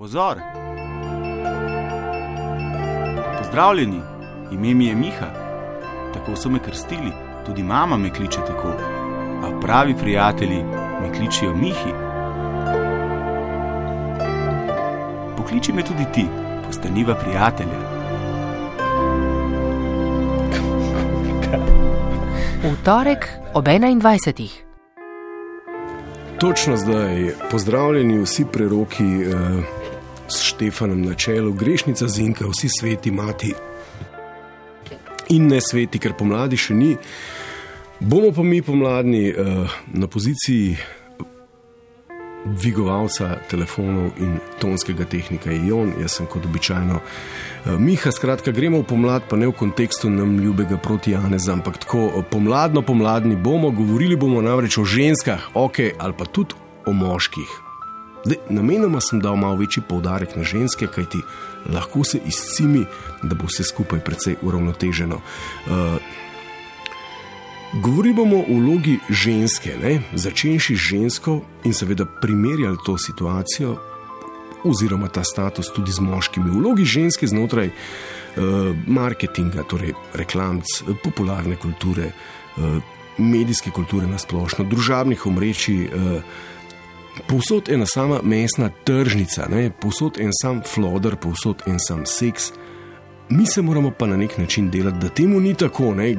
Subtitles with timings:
[0.00, 0.36] Pozor!
[3.38, 4.00] Pozdravljeni,
[4.52, 5.26] ime mi je Miha,
[6.14, 7.12] tako so me krstili,
[7.46, 8.68] tudi mama me kliče tako.
[9.44, 10.64] A pravi prijatelji
[11.00, 11.92] me kličijo Mihi.
[15.36, 16.26] Pokliči me tudi ti,
[16.66, 17.80] postaniva prijatelja.
[22.62, 24.48] V torek ob 21.
[26.38, 29.79] Točno zdaj, pozdravljeni vsi preroki eh,
[30.60, 33.54] Štefanom na čelu, grešnica Zinka, vsi sveti mati
[35.32, 36.90] in ne sveti, ker pomladi še ni.
[37.96, 40.74] Bomo pa mi pomladni eh, na poziciji
[42.44, 48.12] dvigovalca telefonov in tonskega tehnika Ion, jaz sem kot običajno eh, Miha.
[48.12, 52.28] Skratka, gremo v pomlad, pa ne v kontekstu nam ljubega proti Janeza, ampak tako eh,
[52.28, 57.69] pomladno, pomladni bomo, govorili bomo namreč o ženskah, ok, ali pa tudi o moških.
[58.24, 61.18] Zdaj, namenoma sem dal malo večji poudarek na ženske, kajti
[61.72, 62.84] lahko se izcimi,
[63.22, 65.16] da bo vse skupaj precej uravnoteženo.
[65.66, 65.72] Uh,
[67.72, 69.76] Govorili bomo o vlogi ženske,
[70.12, 73.76] začenši z žensko in seveda primerjali to situacijo
[74.64, 76.50] oziroma ta status tudi z moškimi.
[76.50, 80.66] Vlogi ženske znotraj uh, marketinga, torej reklamc,
[81.04, 82.82] popularne kulture, uh,
[83.18, 85.86] medijske kulture na splošno, družabnih omrečij.
[85.86, 86.22] Uh,
[87.28, 89.70] Povsod ena sama mesna tržnica, ne?
[89.70, 92.52] povsod en sam floder, povsod en sam seks.
[93.28, 95.94] Mi se moramo pa na nek način delati, da temu ni tako.
[95.94, 96.14] Ne?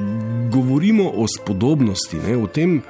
[0.52, 2.36] Govorimo o spodobnosti, ne?
[2.36, 2.82] o tem,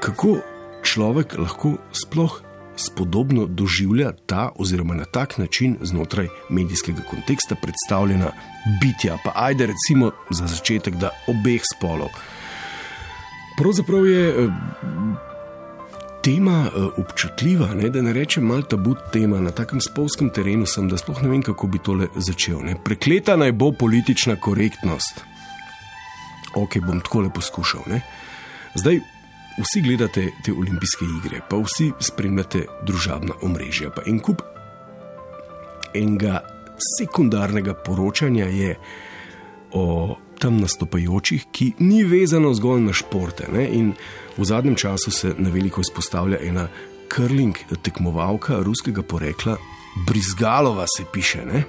[0.00, 0.36] kako
[0.82, 2.40] človek lahko sploh
[2.76, 8.32] spodobno doživlja ta, oziroma na tak način znotraj medijskega konteksta predstavljena
[8.80, 9.18] bitja.
[9.24, 12.08] Pa ajde, recimo za začetek, da obeh spolov.
[13.58, 14.48] Pravzaprav je
[16.22, 20.88] tema uh, občutljiva, ne, da ne rečem malo tabu tema na takem spolskem terenu, sem,
[20.88, 22.60] da sploh ne vem, kako bi tole začel.
[22.64, 22.76] Ne.
[22.84, 25.24] Prekleta naj bo politična korektnost.
[26.54, 27.86] Ok, bom tako le poskušal.
[27.92, 28.00] Ne.
[28.74, 29.00] Zdaj,
[29.58, 33.90] vsi gledate te olimpijske igre, pa vsi spremljate družabna omrežja.
[33.94, 34.42] Pa en kup
[35.94, 36.40] enega
[36.98, 38.74] sekundarnega poročanja je
[39.72, 43.48] o tam nastopajočih, ki ni vezano zgolj na športe.
[43.52, 43.66] Ne?
[43.76, 43.92] In
[44.36, 46.68] v zadnjem času se na veliko izpostavlja ena
[47.08, 49.56] krling tekmovalka ruskega porekla,
[50.06, 51.44] Brizgalova se piše.
[51.46, 51.64] Ne?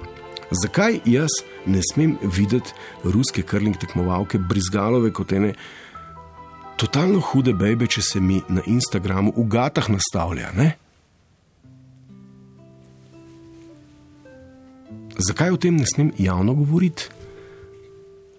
[0.62, 2.72] Zakaj jaz ne smem videti
[3.04, 5.54] ruske krling tekmovalke Brizgalove kot ene
[6.76, 10.52] totalno hude bebe, če se mi na Instagramu v gatah nastavlja?
[10.56, 10.72] Ne?
[15.18, 17.21] Zakaj o tem ne smem javno govoriti?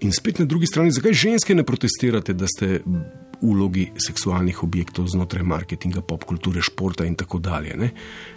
[0.03, 3.03] In spet na drugi strani, zakaj ženske ne protestirate, da ste v
[3.44, 7.78] vlogi seksualnih objektov znotraj marketinga, pop kulture, športa in tako dalje?
[7.80, 7.90] Ne?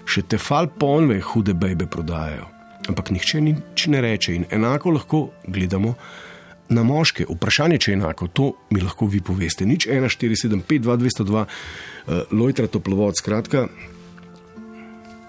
[0.07, 2.47] Še te fal ponve, hude bebe prodajajo.
[2.87, 5.97] Ampak nihče nič ne reče in enako lahko gledamo
[6.71, 7.27] na moške.
[7.31, 9.67] Vprašanje, če je enako, to mi lahko vi poveste.
[9.67, 13.67] Nič 1, 4, 7, 5, 2, 202, uh, lojtra toplovod, skratka.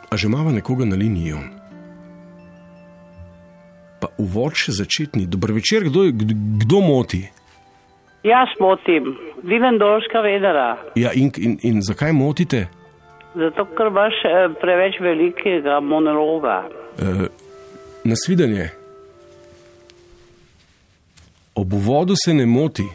[0.07, 1.56] A že imamo nekoga na liniji?
[4.07, 5.27] Pa uvod še začetni.
[5.27, 6.07] Dobro večer, kdo,
[6.63, 7.27] kdo moti?
[8.23, 10.77] Jaz motim, Vivendorska vedara.
[10.95, 12.67] Ja, in, in, in zakaj motite?
[13.35, 16.63] Zato, ker imaš eh, preveč velikega monologa.
[16.97, 17.29] E,
[18.03, 18.69] nasvidenje.
[21.55, 22.85] Ob uvodu se ne moti,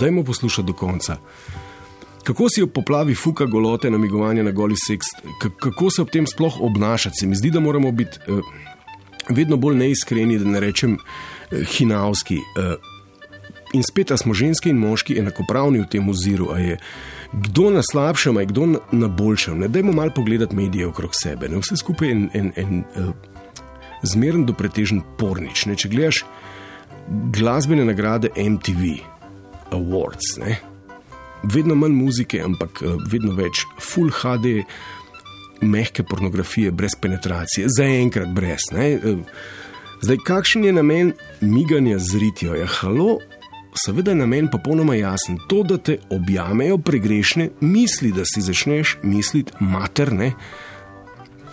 [0.00, 1.16] dajmo poslušati do konca.
[2.24, 5.12] Kako si ob poplavi fuka golote, namigovanja na goli seks,
[5.60, 7.20] kako se ob tem sploh obnašati?
[7.20, 8.18] Se mi zdi, da moramo biti.
[8.26, 8.73] Eh,
[9.28, 12.36] vedno bolj neiskreni, da ne rečem eh, hinavski.
[12.36, 12.74] Eh,
[13.74, 16.78] in spet smo ženske in moški enakopravni v tem oziru, a je
[17.32, 19.58] kdo na slabšem, a je kdo na boljšem.
[19.58, 23.10] Ne dajmo malo pogledati medije okrog sebe, ne vse skupaj en, en, en uh,
[24.06, 25.66] zmeren do pretežen pornič.
[25.66, 25.74] Ne?
[25.74, 26.22] Če gledaš
[27.34, 28.94] glasbene nagrade MTV
[29.74, 30.60] Awards, ne?
[31.44, 32.80] vedno manj muzike, ampak
[33.10, 34.62] vedno več full HD
[35.64, 38.70] mehke pornografije, brez penetracije, zaenkrat brez.
[38.72, 38.98] Ne?
[40.02, 42.54] Zdaj, kakšen je namen miganja z ritijo?
[42.54, 43.18] Ja, halo,
[43.84, 45.38] seveda je namen popolnoma jasen.
[45.48, 50.32] To, da te objamejo pregrešne misli, da si začneš misliti materne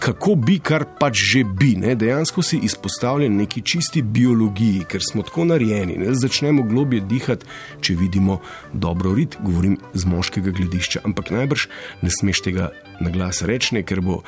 [0.01, 1.75] kako bi, kar pač že bi.
[1.77, 1.93] Ne?
[1.95, 5.99] Dejansko si izpostavljen neki čisti biologiji, ker smo tako narejeni.
[6.01, 6.15] Ne?
[6.17, 7.45] Začnemo globje dihati,
[7.85, 8.39] če vidimo
[8.73, 11.03] dobro rit, govorim z moškega gledišča.
[11.05, 11.67] Ampak najbrž
[12.01, 12.71] ne smeš tega
[13.01, 14.21] na glas reči, ker bo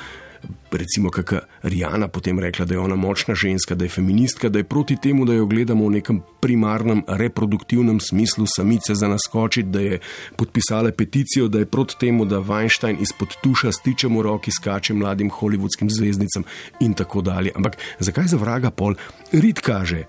[0.71, 4.63] recimo kakšna Rijana potem rekla, da je ona močna ženska, da je feministka, da je
[4.63, 9.99] proti temu, da jo gledamo v nekem primarnem reproduktivnem smislu samice za naskočiti, da je
[10.35, 15.89] podpisala peticijo, da je proti temu, da Weinstein izpod tuša stičemo roki, skače mladim hollywoodskim
[15.89, 16.43] zvezdnicam
[16.79, 17.51] in tako dalje.
[17.55, 18.95] Ampak zakaj za vraga pol
[19.31, 20.03] rit kaže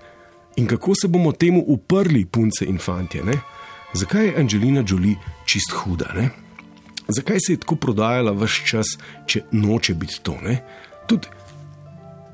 [0.55, 3.23] in kako se bomo temu uprli, punce in fantje?
[3.23, 3.39] Ne?
[3.93, 5.15] Zakaj je Angelina Jolie
[5.45, 6.11] čist huda?
[6.15, 6.44] Ne?
[7.07, 8.97] Zakaj se je tako prodajala vse čas,
[9.27, 10.37] če noče biti to?
[10.43, 10.59] Ne?
[11.07, 11.27] Tudi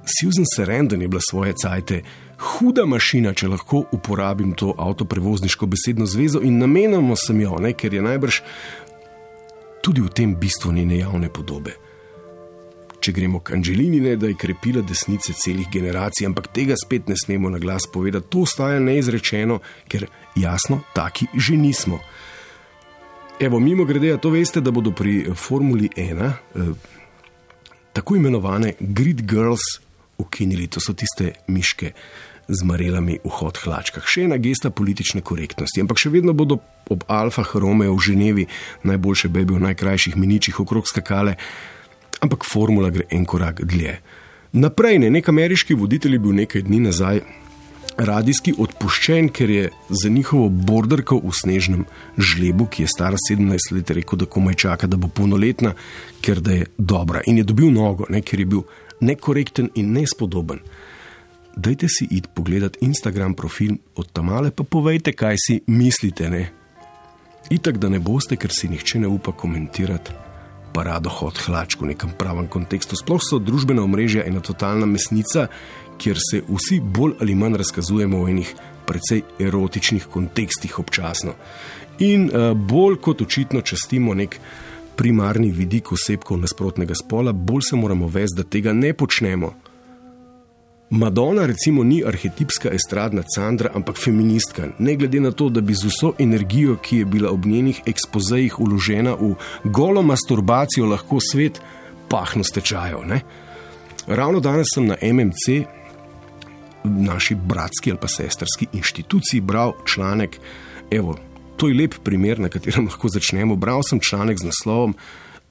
[0.06, 2.02] Susan Sarandon je bila svoje cajte
[2.42, 7.74] huda mašina, če lahko uporabim to avtoprevozniško besedno zvezo in namenoma sem jo, ne?
[7.78, 8.42] ker je najbrž
[9.86, 11.76] tudi v tem bistvu njene javne podobe.
[13.02, 17.18] Če gremo k Angelini, ne da je krepila desnice celih generacij, ampak tega spet ne
[17.18, 19.58] smemo na glas povedati, to ostaja neizrečeno,
[19.90, 20.06] ker
[20.38, 21.98] jasno, taki že nismo.
[23.42, 26.60] Evo, mimo grede, to veste, da bodo pri Formuli 1 eh,
[27.94, 29.60] tako imenovane Grid Girls
[30.18, 31.92] ukinili, to so tiste miške
[32.48, 34.06] z marelami v hod hlačkah.
[34.06, 36.60] Še ena gesta politične korektnosti, ampak še vedno bodo
[36.94, 38.46] ob Alfa Romeo v Ženevi
[38.86, 41.34] najboljše bebe v najkrajših miničih okrog skakale,
[42.22, 43.98] ampak formula gre en korak dlje.
[44.54, 47.26] Naprej, ne, nek ameriški voditelj je bil nekaj dni nazaj
[47.98, 51.86] radijski odpuščen, ker je za njihovo borderko v snežnem
[52.18, 55.74] žlebu, ki je stara 17 let, rekel, da komaj čaka, da bo polnoletna,
[56.22, 57.22] ker da je dobra.
[57.28, 58.64] In je dobil nogo, ne, ker je bil
[59.02, 60.62] nekorekten in nespodoben.
[61.56, 66.30] Dajte si id pogledat Instagram profil od tamale, pa povejte, kaj si mislite.
[66.30, 66.50] Ne?
[67.52, 70.22] Itak, da ne boste, ker si nihče ne upa komentirati
[70.72, 72.96] parado hod hlačk v nekem pravem kontekstu.
[72.96, 75.50] Sploh so družbena omrežja ena totalna mesnica,
[76.02, 78.54] kjer se vsi bolj ali manj razkazujemo v enih
[78.90, 81.38] precej erotičnih kontekstih občasno.
[82.00, 84.40] In uh, bolj kot očitno častimo nek
[84.98, 89.54] primarni vidik osebkov nasprotnega spola, bolj se moramo vesti, da tega ne počnemo.
[90.92, 94.68] Madonna, recimo, ni arhetipska estradna Candra, ampak feministka.
[94.80, 98.60] Ne glede na to, da bi z vso energijo, ki je bila ob njenih ekspozejih
[98.60, 101.62] uložena v golo masturbacijo, lahko svet
[102.10, 103.06] pahnil stečajo.
[104.08, 105.64] Ravno danes sem na MMC,
[106.84, 110.40] naši bratski ali pa sestrski inštituciji bral članek.
[110.92, 111.18] Evo,
[111.58, 113.56] to je lep primer, na katerem lahko začnemo.
[113.56, 114.96] Bral sem članek z naslovom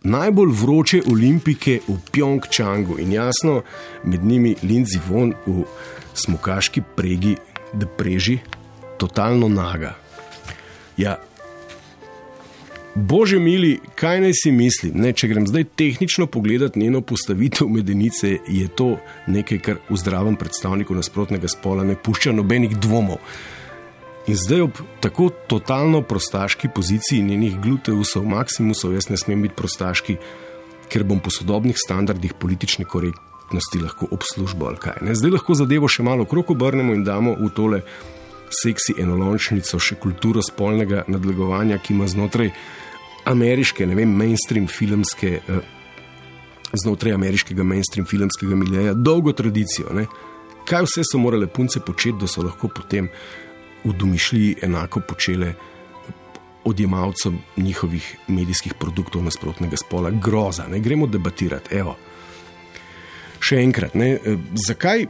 [0.02, 3.62] Najbolj vroče olimpike v Pjongčangu in jasno,
[4.04, 5.64] med njimi Lindsay Von v
[6.14, 7.36] smokaški pregi,
[7.72, 8.38] da preži,
[8.98, 9.94] totalno naga.
[10.96, 11.18] Ja,
[12.94, 14.96] Bože mili, kaj naj si mislim?
[14.98, 18.96] Ne, če grem zdaj tehnično pogledati njeno postavitev medenice, je to
[19.30, 23.22] nekaj, kar v zdravem predstavniku nasprotnega spola ne pušča nobenih dvomov.
[24.26, 30.18] In zdaj ob tako totalno prostaški poziciji njenih gluteusov, maksimusov, jaz ne smem biti prostaški,
[30.90, 34.98] ker bom po sodobnih standardih politične korektnosti lahko obslužbo ali kaj.
[35.06, 35.14] Ne?
[35.14, 37.84] Zdaj lahko zadevo še malo krok obrnemo in damo v tole
[38.50, 42.50] seksi enolončnico še kulturo spolnega nadlegovanja, ki ima znotraj
[43.30, 45.60] ameriške, ne vem, mainstream filmske, eh,
[46.72, 49.92] znotraj ameriškega mainstream filmskega miljeja, dolgo tradicijo.
[49.94, 50.06] Ne?
[50.68, 53.08] Kaj vse so morale punce početi, da so lahko potem
[53.84, 55.54] v domišljiji enako počele
[56.64, 60.10] odjemalcem njihovih medijskih produktov nasprotnega spola?
[60.10, 61.74] Groza, ne gremo debatirati.
[61.74, 61.96] Evo.
[63.40, 65.06] Še enkrat, ne, eh, zakaj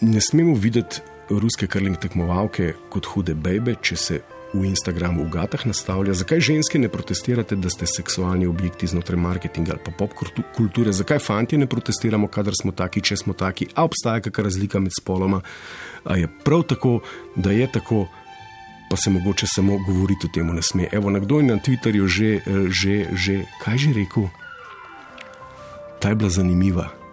[0.00, 4.20] ne smemo videti ruske krling tekmovalke kot hude bebe, če se
[4.54, 9.74] v Instagramu v gatah nastavlja, zakaj ženske ne protestirate, da ste seksualni objekti znotraj marketinga
[9.74, 10.14] ali pa pop
[10.54, 14.80] kulture, zakaj fanti ne protestiramo, kadar smo taki, če smo taki, a obstaja kakšna razlika
[14.80, 15.42] med spoloma.
[16.04, 17.00] A je prav tako,
[17.36, 18.06] da je tako,
[18.90, 20.88] pa se mogoče samo govoriti o tem ne sme.
[20.92, 22.30] Evo, nekdo je na Twitterju že,
[22.70, 24.28] že, že, kaj že rekel?
[25.98, 27.03] Ta je bila zanimiva.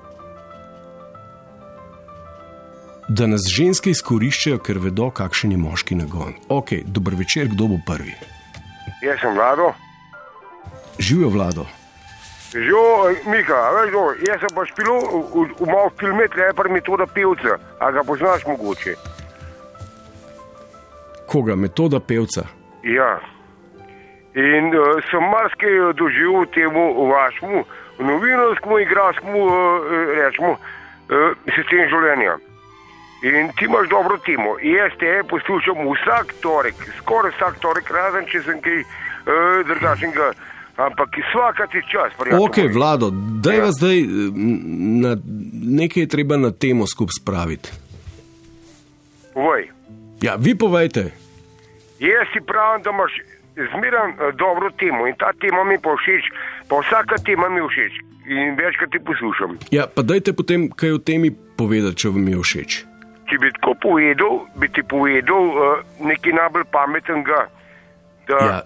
[3.17, 6.35] Da nas ženske izkoriščajo, ker vedo, kakšen je moški nagon.
[6.49, 8.13] Ok, dober večer, kdo bo prvi?
[9.03, 9.71] Jaz sem vlado.
[10.99, 11.65] Živijo vlado.
[12.53, 12.85] Živijo,
[13.31, 17.57] Mika, veš, do, jaz sem pa špil v, v malo filmet, le pa metoda pevca,
[17.79, 18.95] a ga poznaš mogoče.
[21.31, 22.45] Koga, metoda pevca?
[22.83, 23.11] Ja.
[24.35, 27.65] In uh, sem marsikaj doživel temu vašemu
[27.99, 32.37] novinarskemu, igralskemu, uh, rečemo, uh, sistemu življenja.
[33.21, 34.57] In ti imaš dobro timo.
[34.61, 38.87] Jaz te poslušam vsak torek, skoraj vsak torek, razen če sem kaj uh,
[39.67, 40.31] drugačnega.
[40.81, 42.15] Ampak vsaka ti čas.
[42.17, 42.71] Ok, moj.
[42.73, 43.11] vlado,
[43.43, 43.71] da je ja.
[43.71, 43.97] zdaj
[45.03, 45.17] na,
[45.77, 47.69] nekaj treba na temo skupaj spraviti.
[49.33, 49.69] Povej.
[50.21, 51.11] Ja, vi povejte.
[51.99, 53.13] Jaz si pravim, da imaš
[53.75, 56.25] zmeraj dobro temo in ta tema mi pa všeč,
[56.71, 57.93] Pa vsaka tema mi všeč
[58.25, 59.57] in večkrat ti poslušam.
[59.71, 62.90] Ja, pa dajte potem kaj o temi povedati, če vam je všeč.
[63.31, 67.45] Če bi tako povedal, bi ti povedal uh, nekaj najbolj pametnega,
[68.27, 68.61] da Ja, ja.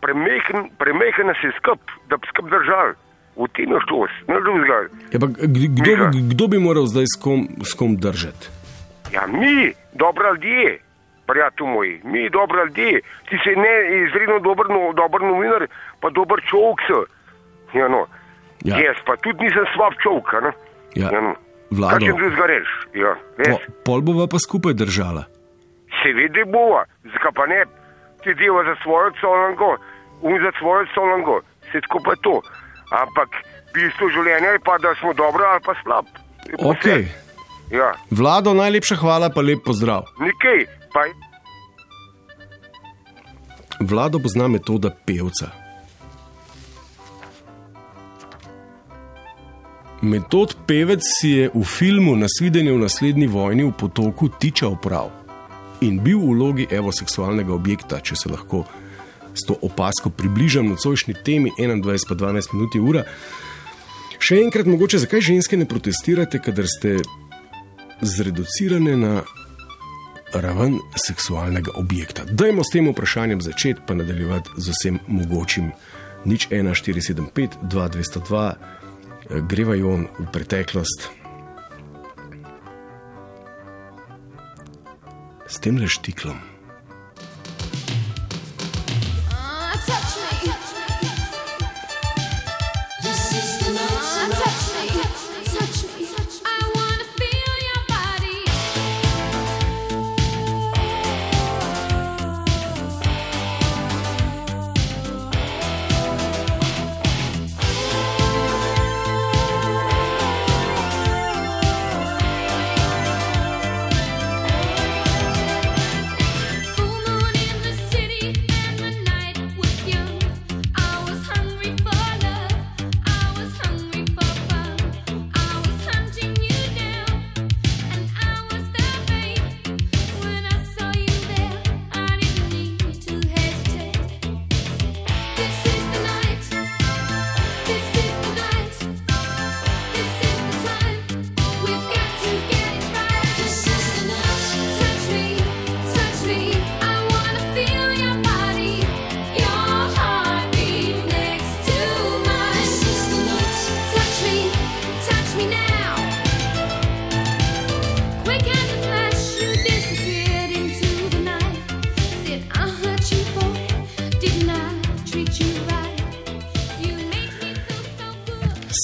[0.00, 0.92] premehen pre,
[1.24, 2.94] nas je skup, da bi skup držal.
[3.36, 4.78] V tem je šlo, ne drugega.
[5.12, 5.26] ja kdo,
[5.68, 6.08] kdo, Miha.
[6.32, 8.48] kdo bi moral zdaj s kom, s kom držati?
[9.12, 10.78] Ja, mi, dobri ljudje,
[11.26, 15.64] prijatelj moj, mi, dobri ljudje, ti si ne izredno dober, no, dober novinar,
[16.00, 16.80] pa dober človek.
[16.88, 17.00] si.
[17.78, 18.06] Ja, no.
[18.64, 18.76] Ja.
[18.80, 20.34] Jaz pa tudi nisem slab človek.
[20.34, 20.52] a ne.
[20.94, 21.32] Ja, no.
[21.72, 21.98] Vlado.
[21.98, 22.68] Kaj če drugega reš?
[22.94, 25.24] Ja, Po, pol bova pa skupaj držala.
[26.02, 27.62] Seveda bova, zakaj pa ne?
[28.22, 29.70] Ti deva za svojo solango,
[30.22, 32.36] um za svojo solango, vse skupaj to.
[32.92, 33.40] Ampak
[33.74, 36.06] bistvo življenja je pa, da smo dobro ali pa slab.
[36.12, 37.08] Pa Ok, vse.
[37.72, 40.04] Ja, Vlado, najlepša hvala, pa lep pozdrav.
[40.20, 41.08] nekaj, pa
[43.80, 45.61] Vlado pozna metoda pevca.
[50.02, 55.14] Metod pevec si je v filmu Nasvidenje v naslednji vojni v potoku tičal prav
[55.78, 58.64] in bil v vlogi evoseksualnega objekta, če se lahko
[59.30, 63.04] s to opasko približam nocojšnji temi 21 pa 12 minut je ura.
[64.18, 66.98] Še enkrat, mogoče zakaj ženske ne protestirate, kadar ste
[68.02, 69.22] zreducirane na
[70.34, 72.26] raven seksualnega objekta.
[72.26, 75.70] Dajmo s tem vprašanjem začeti, pa nadaljevati z vsem mogočim.
[76.26, 77.22] Nič 1, 4,
[79.32, 81.08] 7, 5, 2, 202, greva jon v preteklost.
[85.48, 86.51] S tem le štiklom.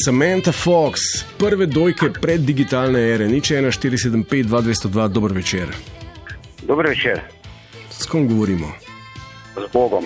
[0.08, 1.00] Samantha Fox,
[1.38, 5.68] prve dojke pred digitalne ere, nič 1, 475, 2202, dober večer.
[6.62, 7.20] Dober večer,
[7.90, 8.72] S kom govorimo?
[9.52, 10.04] z Bogom.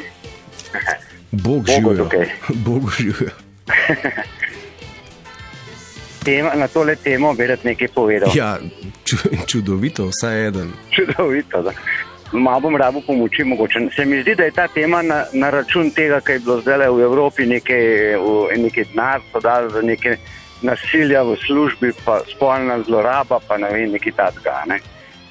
[1.30, 1.66] Bog
[1.96, 2.26] tukaj.
[2.66, 3.30] Bog živijo.
[6.24, 8.30] Tema, na tole temo bi rad nekaj povedal.
[8.34, 8.58] Ja,
[9.04, 9.16] ču,
[9.46, 10.72] čudovito, vsaj eden.
[10.90, 11.62] Čudovito.
[11.62, 11.70] Da.
[12.32, 13.78] Malo bom rabo pomoči, mogoče.
[13.92, 16.88] Se mi zdi, da je ta tema na, na račun tega, kar je bilo zdaj
[16.88, 17.82] v Evropi, nekaj,
[18.16, 20.16] v, nekaj denar, podal za neke
[20.62, 24.62] nasilja v službi, pa spolna zloraba, pa ne vem, nekaj takega.
[24.66, 24.78] Ne?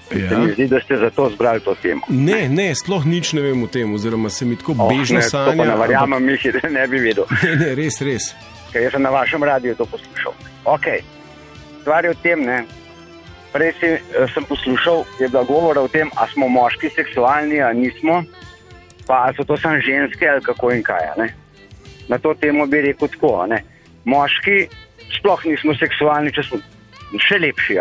[0.10, 0.38] Se Ja.
[0.38, 2.02] mi zdi, da ste zato zbrali to temo.
[2.10, 5.22] Ne, ne, sploh nič ne vem o tem, oziroma se mi tako Oh, bežno ne,
[5.24, 5.66] sanja.
[5.66, 7.24] ne verjamem, Mihi, da ne bi vedel.
[7.24, 8.24] ampak- Ne, ne, res, res.
[8.72, 10.34] ker jaz sem na vašem radiju to poslušal.
[10.66, 10.86] Ok,
[11.82, 12.66] stvar je v tem, ne.
[13.52, 14.02] Prej si, eh,
[14.34, 18.24] sem poslušal, je bila govora o tem, ali smo moški seksualni, ali nismo,
[19.08, 21.10] pa ali so to samo ženske ali kako in kaj.
[21.18, 21.34] Ne?
[22.08, 23.46] Na to temo bi rekel tako.
[23.48, 23.64] Ne?
[24.06, 24.68] Moški
[25.18, 26.60] sploh nismo seksualni, če smo
[27.20, 27.78] še lepši.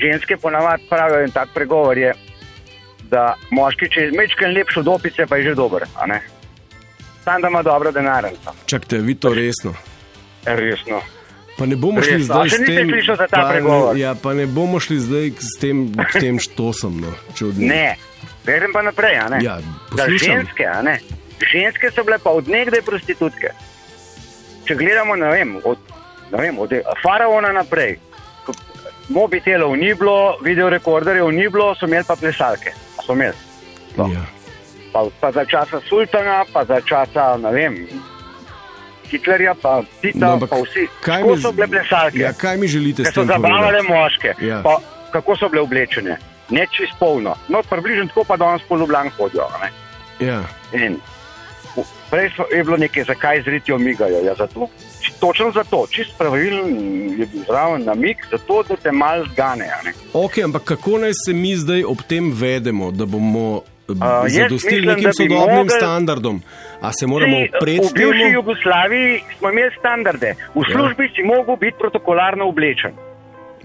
[0.00, 2.12] Ženske ponavadi pravijo in tak pregovor je,
[3.12, 5.84] da moški, če je mečken lepši od opice, pa je že dober.
[7.24, 8.54] Sam da ima dobro denarnico.
[8.66, 9.74] Čakajte, vi to resno.
[10.44, 11.00] Resno.
[11.58, 12.24] Pa ne bomo šli Resno.
[12.24, 12.90] zdaj s tem.
[13.30, 17.00] pa, ne, ja, pa ne bomo šli zdaj s tem, k tem štosom.
[17.00, 17.68] No, čudnim.
[17.68, 17.96] Ne,
[18.46, 19.20] grem pa naprej.
[19.44, 19.58] Ja,
[20.08, 20.64] ženske,
[21.52, 23.52] ženske so bile pa od nekdaj prostitutke.
[24.64, 25.78] Če gledamo, ne vem, od,
[26.32, 27.98] ne vem, od faraona naprej,
[29.08, 32.72] mobitelov ni bilo, videorekorderjev ni bilo, so imeli pa plesalke.
[33.04, 33.36] So imeli.
[33.96, 34.08] No.
[34.08, 34.24] Ja.
[34.92, 37.76] Pa, pa za časa sultana, pa za časa, ne vem,
[39.12, 40.86] Hitlerja, pa Tita, No, pa vsi.
[41.00, 42.18] kaj Kako mi- so bile plesalke?
[42.18, 43.88] Ja, kaj mi želite s so tem zabavale povedati?
[43.88, 44.30] moške.
[44.40, 44.62] Ja.
[44.62, 44.78] Pa,
[45.12, 46.16] kako so bile oblečene?
[46.50, 47.34] Ne čist polno.
[47.48, 49.46] No, približno tako pa danes po Ljubljani hodijo.
[50.20, 50.42] Ja.
[50.74, 50.96] In
[52.10, 54.20] Prej so, je bilo nekaj, zakaj zritijo migajo.
[54.24, 54.68] Ja, zato,
[55.20, 56.68] točno zato, čist pravilen
[57.10, 59.68] je bil zraven namig, zato da te mal zgane.
[60.12, 63.62] Ok, ampak kako naj se mi zdaj ob tem vedemo, da bomo
[63.92, 66.42] uh, zadostili nekim sodobnim mogel- standardom?
[66.82, 68.32] A se moramo Saj, upreti v bivši temu?
[68.34, 70.34] Jugoslaviji smo imeli standarde.
[70.54, 72.92] V službi si mogel biti protokolarno oblečen.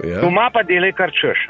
[0.04, 0.22] Ja.
[0.22, 1.48] Doma pa delaj kar češ.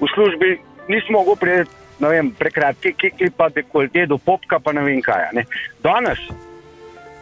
[0.00, 4.84] V službi nisi mogel priti, ne vem, prekratke kikli, pa dekolte do popka, pa ne
[4.84, 5.32] vem kaj.
[5.32, 5.46] Ne.
[5.80, 6.20] Danes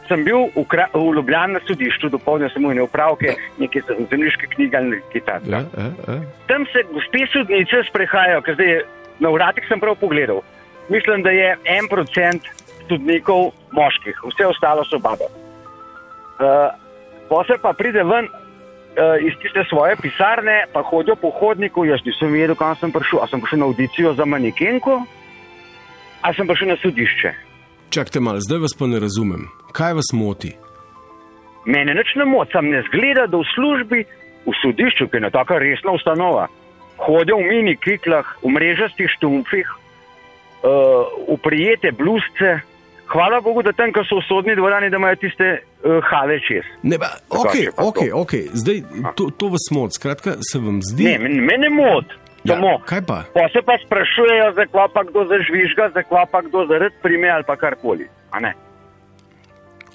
[0.08, 3.80] sem bil v, kra- v Ljubljani na sodišču, dopolnil sem imel upravke, neke
[4.10, 5.56] zemljiške knjige ali nekaj takega.
[5.56, 6.18] Ja, ja, ja.
[6.50, 8.82] Tam se gospe sodnice sprehajajo, ker zdaj
[9.24, 10.42] na vratih sem prav pogledal.
[10.88, 12.42] Mislim, da je en procent
[12.88, 15.24] sodnikov moških, vse ostalo so babe.
[15.24, 16.72] Uh,
[17.28, 21.84] Posel pa pride ven uh, iz tiste svoje pisarne, pa hodijo po hodniku.
[21.84, 23.22] Jaz nisem vedel, kam sem prišel.
[23.24, 25.00] A sem prišel na audicijo za manekenko,
[26.20, 27.32] a sem prišel na sodišče.
[27.90, 29.48] Čakajte malo, zdaj vas pa ne razumem.
[29.72, 30.52] Kaj vas moti?
[31.64, 34.04] Mene nič ne moti, sam ne zgleda, da v službi,
[34.44, 36.48] v sodišču, ki je ena taka resna ustanova,
[37.00, 39.70] hodijo v mini kiklah, v mrežastih štumfih,
[40.64, 42.60] uh, v prijete bluzce.
[43.06, 46.64] Hvala Bogu, da tam, ko so v sodni dvorani, da imajo tiste uh, hale čez.
[46.82, 48.82] Ne, ba, ok, ok, ok, zdaj
[49.16, 50.00] to, to vas moti.
[50.00, 51.04] Skratka, se vam zdi.
[51.04, 52.16] Ne, men- mene moti.
[52.44, 53.22] Ja, Samo, kaj pa?
[53.32, 57.56] pa se pa sprašujejo, zakaj pa kdo zažvižga, zakaj pa kdo zaradi prime ali pa
[57.56, 58.08] karkoli.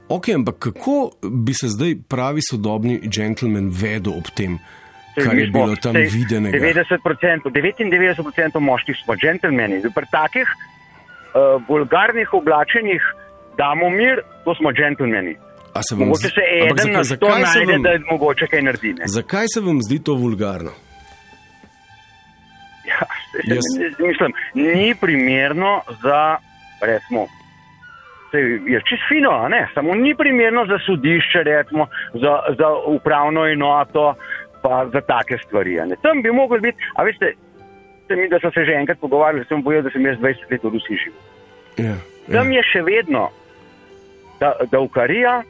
[0.09, 4.78] Ok, ampak kako bi se zdaj pravi sodobni gentleman vedel ob tem, Saj
[5.15, 6.57] kar je bilo tam videnega?
[6.57, 9.81] 90%, 99% moških smo džentlmeni.
[9.95, 13.01] Pri takih uh, vulgarnih oblačenih
[13.57, 15.35] damo mir, to smo džentlmeni.
[15.81, 18.47] Se vam Mogoče se eden na zakaj- sto zakaj se najde, vam- da je mogoče
[18.47, 18.93] kaj naredi.
[18.93, 19.07] ne.
[19.07, 20.71] Zakaj se vam zdi to vulgarno?
[22.85, 22.99] Ja,
[23.31, 26.37] se, Jaz- se, mislim, ni primerno za,
[26.81, 27.27] recimo,
[28.31, 29.29] saj je čist fino,
[29.73, 34.15] samo ni primerno za sodišče, recimo, za, za upravno enoto,
[34.61, 35.75] pa za take stvari.
[35.85, 35.95] ne.
[36.01, 37.33] Tam bi mogli biti, a veste,
[38.09, 40.69] mi, da so se že enkrat pogovarjali, sem povedal, da sem jaz 20 let v
[40.69, 41.21] Rusiji živel.
[41.79, 41.95] Ja,
[42.31, 43.29] Tam je še vedno
[44.39, 45.43] da, davkarija,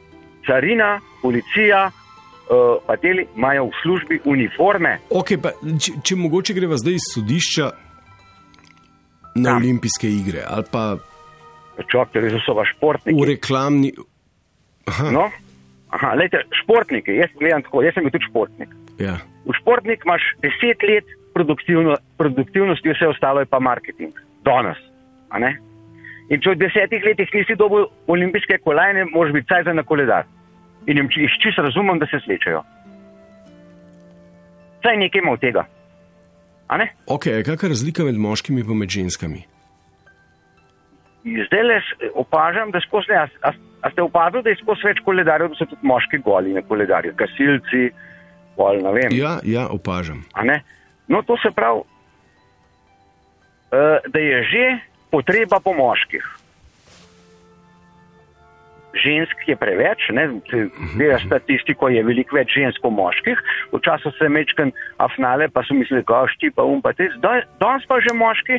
[0.45, 0.89] carina,
[1.21, 2.53] policija, uh,
[2.85, 4.97] pa deli imajo v službi uniforme.
[5.09, 7.67] Okay, pa, če, če mogoče greva zdaj iz sodišča
[9.35, 9.57] na Kam?
[9.57, 10.97] olimpijske igre ali pa
[11.79, 13.15] Čakaj, res so pa športniki.
[13.15, 13.93] v reklamni.
[14.85, 15.29] Aha, No?
[15.89, 18.69] Aha, lejte, športniki, jaz gledam tako, jaz sem bil tudi športnik.
[18.99, 19.17] Ja.
[19.45, 24.13] V športnik imaš 10 let produktivno, produktivnosti, vse ostalo je pa marketing.
[24.45, 24.77] Danes.
[25.29, 25.57] a ne?
[26.29, 30.25] In če v desetih letih nisi dobil olimpijske kolajne, moraš biti cajt na koledar.
[30.87, 32.63] In jim či- čist razumem, da se slečejo.
[34.83, 35.65] Saj nekaj ima od tega.
[36.77, 36.91] Ne?
[37.07, 39.41] Ok, a je kakšna razlika med moškimi in med ženskami?
[41.25, 41.81] Zdaj le
[42.13, 45.65] opažam, da skozi, a, a, a ste opazili, da je skozi več koledarjev, da so
[45.65, 47.89] tudi moški goli na koledarju, gasilci,
[48.59, 49.15] pol, ne vem.
[49.15, 50.25] Ja, ja, opažam.
[51.07, 51.79] No, to se pravi,
[53.71, 54.65] uh, da je že
[55.09, 56.25] potreba po moških.
[58.89, 60.23] Žensk je preveč, ne,
[60.97, 63.37] gleda statistiko, je veliko več žensk kot moških.
[63.71, 67.05] Včasih se mečken afnale, pa so mislili, da šti pa um, pa te.
[67.17, 68.57] Zdaj- Danes pa že moški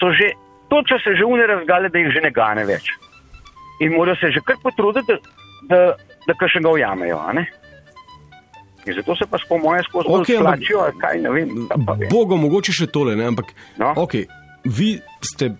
[0.00, 0.32] so že,
[0.68, 2.90] točno se že une razgale, da jih že ne gane več.
[3.80, 5.14] In morajo se že kar potruditi,
[5.70, 5.94] da,
[6.26, 7.22] da, da še ga ujamejo.
[7.38, 7.46] ne?
[8.86, 11.48] In zato se pa po moje skozi okay, ampak- plačijo, ali kaj ne vem.
[11.98, 12.08] vem.
[12.10, 13.26] Bogo, mogoče še tole, ne?
[13.26, 13.92] ampak No.
[13.96, 14.26] okay,
[14.64, 15.54] vi ste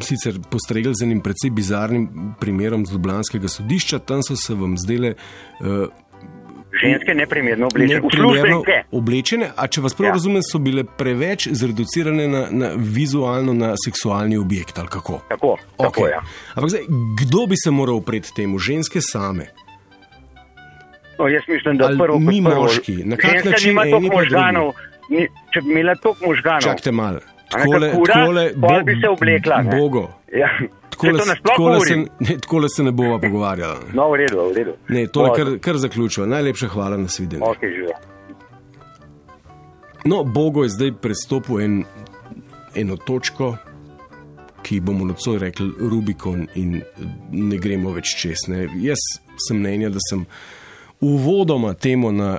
[0.00, 5.14] sicer postregli z enim precej bizarnim primerom z Ljubljanskega sodišča, tam so se vam zdele
[5.60, 5.88] uh,
[6.72, 8.62] Ženske neprimerno oblečene, neprimerno
[8.96, 10.12] oblečene, a če vas prav ja.
[10.16, 15.20] Razumem, so bile preveč zreducirane na, na vizualno, na seksualni objekt ali kako.
[15.28, 16.10] Tako, tako Okej.
[16.14, 16.22] ja.
[16.54, 16.86] Ampak zdaj,
[17.20, 18.56] kdo bi se moral pred temu?
[18.58, 19.50] Ženske same.
[21.22, 22.92] No, jaz mislim, da prvo mi moški?
[23.04, 24.72] Na kak način nima toliko možganov,
[25.08, 26.60] ni, če bi imela toliko možganov.
[26.60, 27.20] Čakajte malo.
[27.50, 29.76] Takole, kura, takole, pol bi se oblekla, ne?
[29.80, 30.08] Bogo.
[30.32, 30.48] Ja.
[30.90, 33.74] Takole, to nasploh takole, se, ne, takole se ne bova pogovarjala.
[33.74, 33.94] ne.
[33.94, 34.74] No, v redu, v redu.
[34.88, 36.26] Ne, tole No, kar, kar zaključiva.
[36.26, 37.44] Najlepša hvala na svidenje.
[37.46, 37.92] Ok, živo.
[40.04, 41.84] No, Bogo je zdaj prestopil en,
[42.74, 43.52] eno točko,
[44.62, 46.80] ki bomo nocoj rekli Rubikon, in
[47.30, 48.48] ne gremo več čez.
[48.48, 48.66] Ne.
[48.82, 48.98] Jaz
[49.46, 50.26] sem mnenja, da sem
[51.02, 52.38] uvodoma temu na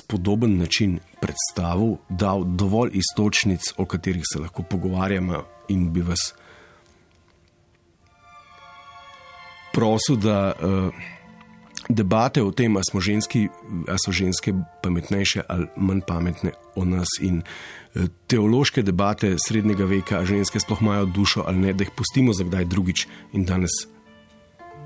[0.00, 6.34] spodoben način predstavil, dal dovolj istočnic, o katerih se lahko pogovarjamo, in bi vas
[9.72, 10.94] prosil, da uh,
[11.88, 13.48] debate o tem, ali smo ženski,
[13.88, 20.18] ali so ženske pametnejše ali manj pametne od nas, in uh, teološke debate srednjega veka,
[20.18, 23.70] ali ženske sploh imajo dušo ali ne, da jih pustimo za kdaj drugič in danes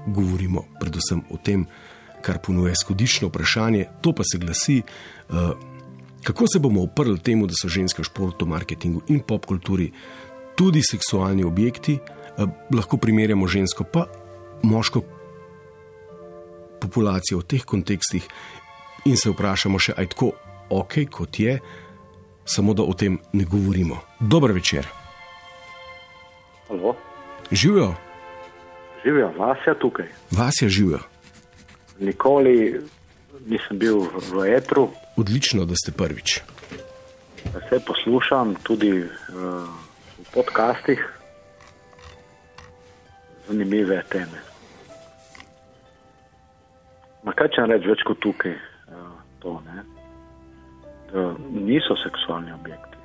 [0.07, 1.67] govorimo predvsem o tem,
[2.25, 5.53] kar ponuja izhodiščno vprašanje, to pa se glasi, uh,
[6.25, 9.91] kako se bomo uprli temu, da so ženske v športu, marketingu in popkulturi
[10.57, 14.07] tudi seksualni objekti, uh, lahko primerjamo žensko pa
[14.65, 15.03] moško
[16.81, 18.25] populacijo v teh kontekstih
[19.05, 20.33] in se vprašamo še, aj tako
[20.73, 21.59] ok, kot je,
[22.45, 24.01] samo da o tem ne govorimo.
[24.21, 24.89] Dober večer.
[26.69, 26.95] Halo,
[27.53, 27.95] Živijo,
[29.05, 30.09] živijo, Vasja tukaj.
[30.31, 30.99] vas je živijo.
[31.99, 32.81] Nikoli
[33.47, 36.41] nisem bil v- etru, Odlično, da ste prvič.
[37.45, 39.07] vse poslušam, tudi uh,
[40.19, 40.99] v podcastih.
[43.49, 44.41] Zanimive teme.
[47.23, 48.57] Ma kaj če reči več kot tukaj?
[48.87, 49.85] Uh, to, ne?
[51.13, 52.99] da niso seksualni objekti.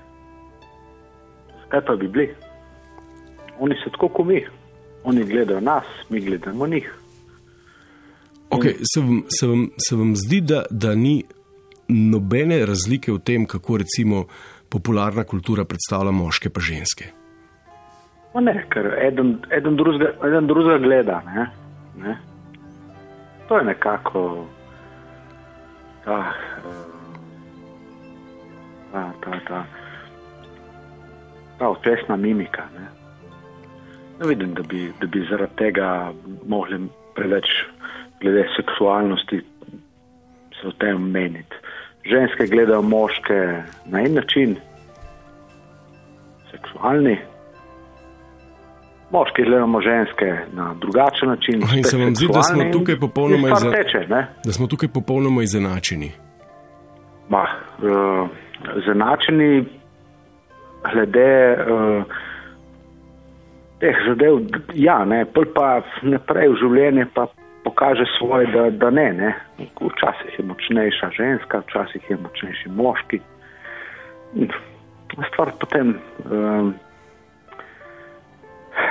[1.61, 2.27] Zakaj pa bi bili?
[3.59, 4.41] Oni so tako kot mi.
[5.03, 6.89] Oni gledajo nas, mi gledamo njih.
[8.49, 11.23] Okay, se, vam, se, vam, se vam zdi, da, da ni
[11.87, 14.25] nobene razlike v tem, kako recimo
[14.69, 17.11] popularna kultura predstavlja moške pa ženske?
[18.33, 21.21] Pa ne, ker eden, eden, drugega, eden drugega gleda.
[21.25, 21.45] Ne?
[22.03, 22.17] Ne?
[23.47, 24.23] To je nekako
[26.05, 26.19] ta,
[26.57, 26.85] eh,
[28.91, 29.63] ta, ta, ta,
[31.59, 32.69] ta očesna mimika.
[32.77, 32.85] Ne?
[34.19, 36.13] Ne vidim, da bi, da bi zaradi tega
[36.47, 36.81] mogli
[37.15, 37.49] preveč
[38.21, 39.41] glede seksualnosti
[40.61, 41.55] se o tem meniti.
[42.05, 44.55] Ženske gledajo moške na en način,
[46.51, 47.17] seksualni.
[49.11, 51.61] Moški gledamo ženske na drugačen način.
[51.77, 54.27] In se vam zdi, da smo tukaj popolnoma, iza- teče, ne?
[54.45, 56.11] da smo tukaj popolnoma izenačeni?
[57.29, 58.29] Ma, uh,
[58.85, 59.65] zanačeni
[60.93, 62.03] glede uh,
[63.79, 64.39] teh zadev,
[64.73, 67.27] ja, ne, pa naprej v življenje pa
[67.69, 69.31] pokaže svoje, da, da ne, ne.
[69.77, 73.19] Včasih je močnejša ženska, včasih je močnejši moški.
[75.33, 75.93] Stvar potem
[76.25, 76.73] um,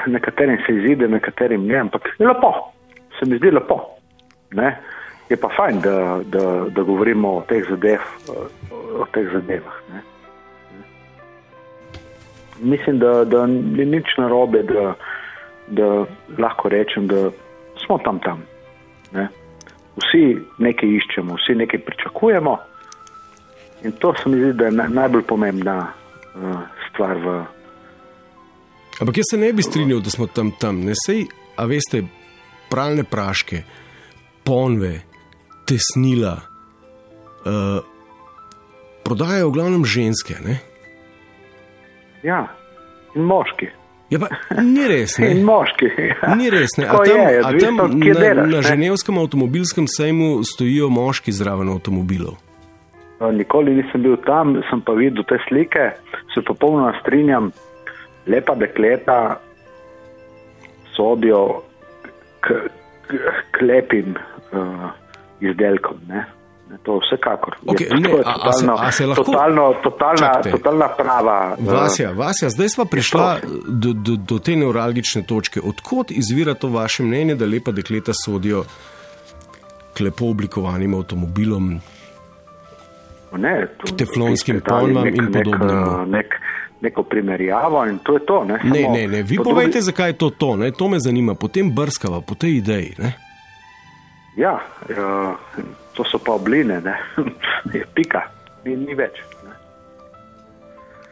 [0.06, 2.52] nekaterim se izide, nekaterim ne, ampak je lepo,
[3.18, 3.80] se mi zdi lepo.
[4.52, 4.76] Ne?
[5.28, 8.04] Je pa fajn, da, da, da govorimo o teh, zadev,
[9.02, 9.80] o teh zadevah.
[9.92, 10.00] Ne?
[12.60, 14.94] Mislim, da, da ni nič narobe, da,
[15.66, 15.90] da
[16.38, 17.30] lahko rečem, da
[17.86, 18.46] smo tam tam.
[19.12, 19.28] Ne?
[19.98, 20.24] Vsi
[20.58, 22.58] nekaj iščemo, vsi nekaj pričakujemo
[23.86, 27.34] in to se mi zdi, da je na, najbolj pomembna uh, stvar v,
[28.98, 30.80] Ampak jaz se ne bi strinjal, da smo tam tam.
[30.82, 32.02] Ne sej, a veste,
[32.70, 33.62] pralne praške,
[34.44, 34.94] ponve,
[35.68, 36.34] tesnila,
[37.46, 37.78] uh,
[39.06, 40.40] prodajajo v glavnem ženske.
[40.42, 40.58] Ne?
[42.26, 42.48] Ja,
[43.14, 43.70] in moški.
[44.10, 44.28] Ja, pa
[44.64, 45.18] ni res.
[45.20, 45.30] Ne?
[45.36, 45.88] In moški.
[46.00, 46.34] Ja.
[46.40, 46.76] Ni res.
[46.80, 46.88] Ne?
[46.88, 48.62] A tam, je, a tam na, delaš, na ne.
[48.64, 52.38] ženevskem avtomobilskem sejmu stojijo moški zraven avtomobilov.
[53.20, 55.90] No, Nikoli nisem bil tam, sem pa videl te slike,
[56.34, 57.50] se popolnoma strinjam.
[58.28, 59.18] Lepa dekleta
[60.94, 61.62] sodijo
[62.44, 62.54] k,
[63.08, 63.20] k,
[63.52, 64.16] k lepim
[64.52, 64.90] uh,
[65.40, 66.00] izdelkom.
[66.08, 66.24] Ne?
[66.68, 67.54] Ne, To vsekakor.
[67.56, 70.50] Je Okej, to ne, je a- a se- totalno, a se lahko- totalno, totalna, Čakajte.
[70.50, 71.56] totalna prava.
[71.58, 75.60] eh, Vasja, Vasja, zdaj smo prišla do, do, do te neuralgične točke.
[75.62, 78.64] Odkot izvira to vaše mnenje, da lepa dekleta sodijo
[79.94, 81.80] k lepo oblikovanim avtomobilom?
[83.32, 85.90] Ne, to, teflonskim dali ponvam in nek, podobnemu.
[85.98, 86.26] Nek, nek,
[86.80, 88.44] neko primerjavo in to je to.
[88.44, 90.70] Ne, Ne, Samo ne, ne, vi po povejte, zakaj je to to, ne?
[90.70, 92.94] to me zanima, potem brskava po tej ideji.
[92.98, 93.12] Ne?
[94.36, 95.34] Ja, uh,
[95.98, 96.94] to so pa obline, ne.
[97.74, 98.22] je pika,
[98.64, 99.18] ni, ni več.
[99.42, 99.56] Ne.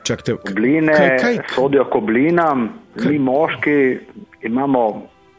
[0.06, 3.76] Čakajte, Obline kaj, kaj, sodijo k oblinam, Kaj- mi moški
[4.46, 4.82] imamo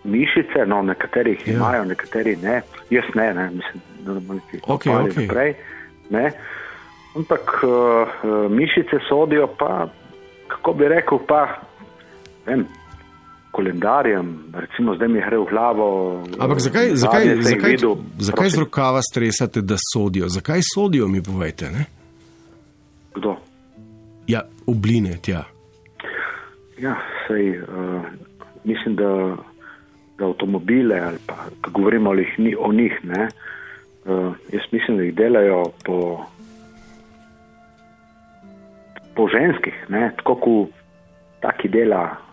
[0.03, 1.53] mišice, no nekateri jih Ja.
[1.53, 2.57] imajo, nekateri ne,
[2.91, 5.23] jaz ne, ne mislim, da bomo Okej, kopali okej.
[5.23, 5.53] naprej.
[6.09, 6.25] Ne.
[7.15, 7.71] Ampak uh,
[8.51, 9.87] mišice sodijo pa,
[10.47, 11.41] kako bi rekel, pa
[12.45, 12.67] vem,
[13.57, 15.87] kolendarjem, recimo zdaj mi gre v glavo.
[16.39, 20.29] ampak zakaj, zakaj, zakaj, videl, zakaj z prosim, rokava stresate, da sodijo?
[20.29, 21.71] Zakaj sodijo, mi povejte?
[21.73, 21.85] Ne?
[23.15, 23.33] Kdo?
[24.27, 25.41] Ja, obline tja.
[26.77, 26.93] Ja,
[27.25, 28.05] sej, uh,
[28.63, 29.09] mislim, da,
[30.19, 33.27] da avtomobile, ali pa ko govorimo o njih, o njih ne,
[34.05, 35.97] uh, jaz mislim, da jih delajo po,
[39.15, 40.69] po ženskih, ne, tako kot
[41.41, 42.26] taki dela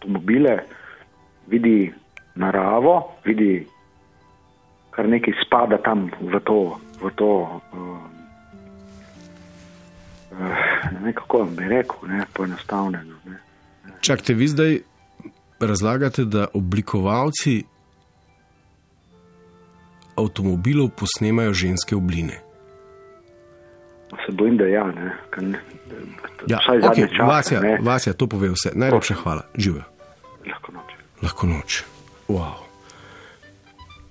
[0.00, 0.58] avtomobile,
[1.46, 1.92] vidi
[2.34, 3.66] naravo, vidi
[4.90, 6.78] kar nekaj spada tam v to.
[7.00, 8.10] V to uh,
[10.92, 13.16] ne vem, kako bi rekel, ne, poenostavljeno.
[13.24, 13.38] Ne.
[14.00, 14.78] Čakajte, vi zdaj
[15.60, 17.64] razlagate, da oblikovalci
[20.16, 22.40] avtomobilov posnemajo ženske obline?
[24.10, 24.84] Se bojim, da ja.
[24.90, 25.60] Ne, ker ne,
[26.46, 27.78] Ja, okay, čase, Vasja, ne.
[27.82, 28.72] Vasja, to pove vse.
[28.74, 29.42] Najlepša hvala.
[29.54, 29.84] Živijo.
[30.46, 30.94] Lahko noč.
[31.22, 31.82] Lahko noč.
[32.28, 32.64] Wow.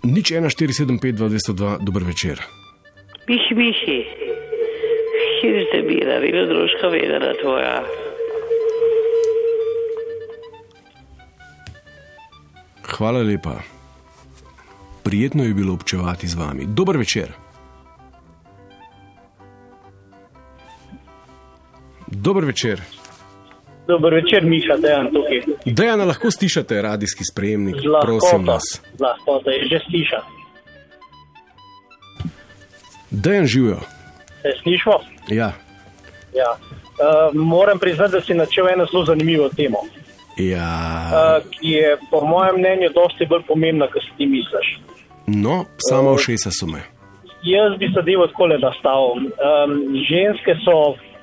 [0.03, 2.39] Nič 1, 4, 7, 5, 2, 202, dober večer.
[3.27, 3.97] Miši, miši,
[5.41, 7.83] kjer ste bila, vedno družka vedela tvoja.
[12.89, 13.59] Hvala lepa.
[15.03, 16.65] Prijetno je bilo občevati z vami.
[16.65, 17.48] Dober večer.
[22.11, 22.81] Dober večer.
[23.87, 25.41] Dober večer, Miša, dejan tukaj.
[25.65, 28.05] Dejana lahko stišate radijski sprejemnik, Z lahkoto.
[28.05, 28.63] prosim vas.
[28.97, 30.21] Z lahkoto je že slišal.
[33.11, 33.79] Dejan živijo.
[34.41, 34.93] Se slišmo?
[35.27, 35.51] Ja,
[36.35, 36.51] Ja.
[36.99, 39.77] Uh, moram priznati, da si načel eno zelo zanimivo temo,
[40.37, 40.69] ja.
[41.09, 44.67] uh, ki je po mojem mnenju dosti bolj pomembna, kot si ti misliš.
[45.27, 46.81] No, sama všesa so me.
[47.43, 49.15] Jaz bi zadevo tako le nastavil.
[49.15, 49.71] Um,
[50.09, 50.75] ženske so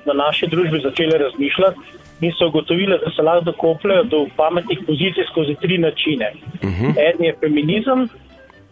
[0.07, 1.79] v naši družbi začele razmišljati
[2.21, 6.31] in so ugotovile, da se lahko dokopljajo do pametnih pozicij skozi tri načine.
[6.63, 6.93] Uh -huh.
[6.97, 8.09] En je feminizem,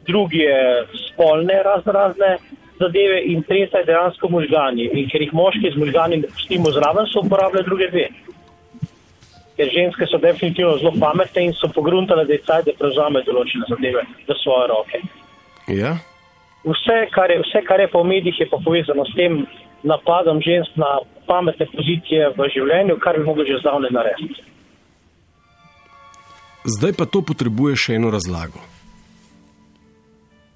[0.08, 2.38] drugi je spolne razne
[2.80, 4.90] zadeve in tretja je dejansko možgani.
[4.94, 8.08] In ker jih moški z možgani ne pustimo zraven, so uporabljali druge dve.
[9.56, 13.70] Ker ženske so definitivno zelo pametne in so pogruntale, da je caj, da prevzame določene
[13.70, 15.02] zadeve v svoje roke.
[15.68, 15.96] Ja?
[16.66, 19.46] Vse kar, je, vse, kar je po medijih, je pa povezano s tem
[19.84, 24.44] napadom žensk na pametne pozicije v življenju, kar bi mogli že zdavne narediti.
[26.66, 28.64] Zdaj pa to potrebuje še eno razlago.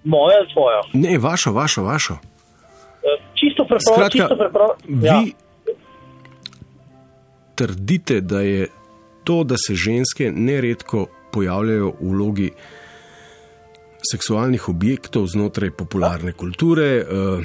[0.09, 0.81] Moje ali tvojo?
[0.93, 2.17] Ne, vašo, vašo, vašo.
[3.03, 3.93] E, Čisto preprosto.
[3.93, 4.89] Skratka, čisto preprosto.
[5.05, 5.19] Ja.
[5.19, 5.35] vi
[7.59, 8.67] trdite, da je
[9.23, 12.51] to, da se ženske neredko pojavljajo v vlogi
[14.11, 17.03] seksualnih objektov znotraj popularne kulture.
[17.03, 17.43] Uh,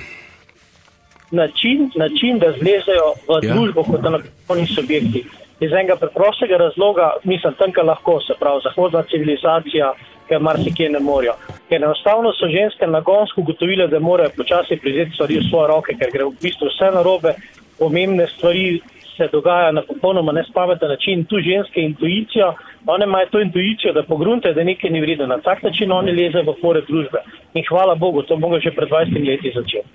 [1.31, 3.55] način, način, da zlezejo v Ja.
[3.55, 5.25] družbo kot enakopravni subjekti.
[5.61, 9.93] Iz enega preprostega razloga, mislim, tam, kjer lahko, se pravi, zahodna civilizacija,
[10.29, 11.35] ker marsikje ne morejo.
[11.69, 16.11] Ker enostavno so ženske nagonsko ugotovile, da morajo počasi prevzeti stvari v svoje roke, ker
[16.13, 17.35] gre v bistvu vse narobe,
[17.79, 18.81] pomembne stvari
[19.17, 21.25] se dogajajo na popolnoma nespameten način.
[21.25, 22.55] Tu ženske intuicijo,
[22.87, 25.27] one imajo to intuicijo, da pogrunte, da nekaj ni vredno.
[25.27, 27.23] Na tak način oni lezejo v pore družbe.
[27.55, 29.89] In hvala Bogu, to mogo že pred 20 leti začeti.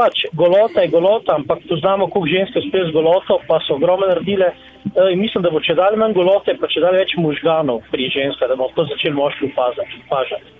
[0.00, 4.08] Pač golota je golota, ampak poznamo, koliko žensk je uspelo z goloto, pa so ogromno
[4.08, 4.48] naredile.
[4.52, 8.48] E, mislim, da bo če dalje manj golote, pa če dalje več možganov pri ženskah,
[8.48, 10.56] da bomo to začeli moški opažati.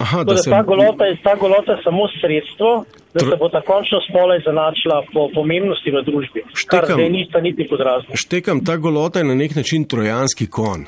[0.00, 3.48] aha, da da se, ta golota, je, ta golota je samo sredstvo, da se bo
[3.48, 6.40] ta končno spola izenačila po pomembnosti v družbi.
[6.42, 6.96] Kar Štekam.
[6.96, 8.16] zdaj nista niti podrazno.
[8.24, 10.86] štekam, ta golota je na nek način trojanski kon.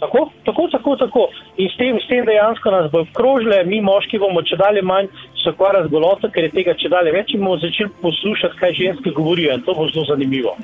[0.00, 1.22] Tako, tako, tako, tako.
[1.56, 5.06] In s tem, s tem dejansko nas bo krožile, mi moški bomo če dalje manj
[5.42, 8.72] se ukvarjali z goloto, ker je tega če dalje več in bomo začeli poslušati, kaj
[8.74, 10.56] ženske govorijo in to bo zelo zanimivo.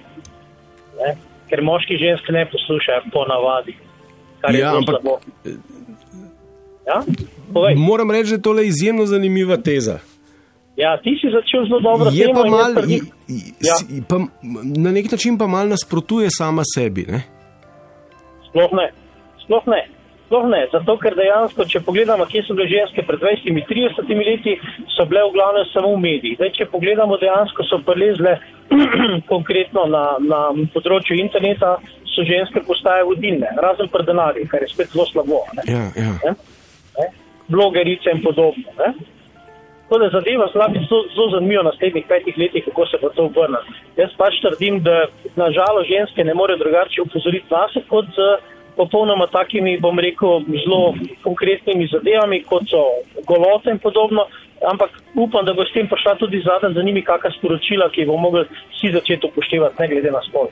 [0.97, 1.15] Ne?
[1.51, 3.77] Ker moški ženske ne poslušajo po navadi.
[4.53, 5.05] Ja, ampak-.
[6.87, 7.03] Ja?
[7.53, 7.75] Povej.
[7.77, 9.99] Moram reči, da je tole izjemno zanimiva teza.
[10.77, 13.77] ja, ti si začel zelo dobro Je temo pa mal, trdim- i- i- Ja.
[14.09, 14.17] pa,
[14.77, 17.05] na nek način pa mal nasprotuje sama sebi.
[17.09, 17.23] Ne?
[18.49, 18.93] Sploh ne.
[19.47, 19.83] Sploh ne.
[20.27, 20.65] Sploh ne.
[20.73, 24.57] Zato, ker dejansko, če pogledamo, kje so bile ženske pred 20-30 leti,
[24.97, 26.39] so bile v glavnem samo v medijih.
[26.41, 28.37] Zdaj, če pogledamo, dejansko so prelezle
[29.33, 30.41] konkretno na, na
[30.75, 31.77] področju interneta,
[32.11, 35.45] so ženske postaje vodilne, razen pri denarju, kar je spet zelo slabo.
[35.59, 35.67] Ne?
[35.69, 36.15] Ja, ja.
[36.25, 36.33] Ne?
[36.97, 37.11] Ne?
[37.53, 38.73] Blogerice in podobno.
[38.81, 38.95] Ne?
[39.87, 43.29] Tako da zadeva zelo, zelo, zelo zanimiva v naslednjih petih letih, kako se bo to
[43.29, 43.63] obrnilo.
[44.01, 45.07] Jaz pač trdim, da
[45.39, 48.27] nažalost ženske ne morejo drugače upozoriti nas, kot z
[48.77, 52.83] popolnoma takimi, bom rekel, zelo konkretnimi zadevami, kot so
[53.27, 54.27] golote in podobno.
[54.71, 58.09] Ampak upam, da bo s tem prišla tudi zadnja za njimi kakšna sporočila, ki jih
[58.09, 60.49] bomo mogli vsi začeti upoštevati, ne glede na spol.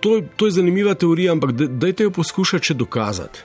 [0.00, 3.44] To, to je zanimiva teorija, ampak da- dajte jo poskušati še dokazati.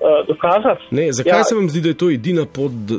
[0.00, 0.90] Uh, dokazati?
[0.90, 1.44] Ne, zakaj ja.
[1.44, 2.72] se vam zdi, da je to edina pot?
[2.72, 2.98] Da,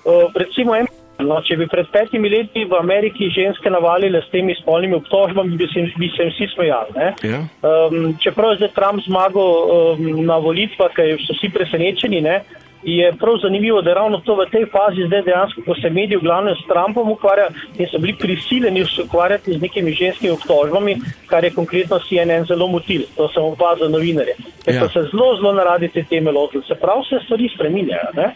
[0.00, 0.86] Uh, recimo, en,
[1.26, 5.68] no, če bi pred petimi leti v Ameriki ženske navalile s temi spolnimi obtožbami, bi
[5.72, 6.96] se, bi se vsi smejali.
[7.22, 7.42] ja?
[7.62, 9.50] Um, čeprav je zdaj Trump zmagal
[9.94, 12.40] um, na volitvah, ker so vsi presenečeni, ne,
[12.82, 16.24] je prav zanimivo, da ravno to v tej fazi zdaj dejansko, ko se mediji v
[16.24, 21.44] glavnem s Trumpom ukvarjajo in so bili prisiljeni se ukvarjati z nekimi ženskimi obtožbami, kar
[21.44, 23.02] je konkretno CNN zelo motil.
[23.16, 24.34] To sem opazil novinarje.
[24.64, 24.80] Ker Ja.
[24.80, 26.64] so se zelo, zelo naradi te teme lotili.
[26.68, 28.08] Se pravi, se stvari spreminjajo.
[28.16, 28.32] Ne?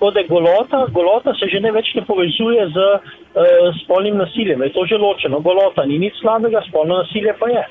[0.00, 3.02] Tako da golota, golota se že ne več ne povezuje z uh,
[3.84, 5.40] spolnim nasiljem, je to že ločeno.
[5.44, 7.64] Golota ni nič slabega, spolno nasilje pa je.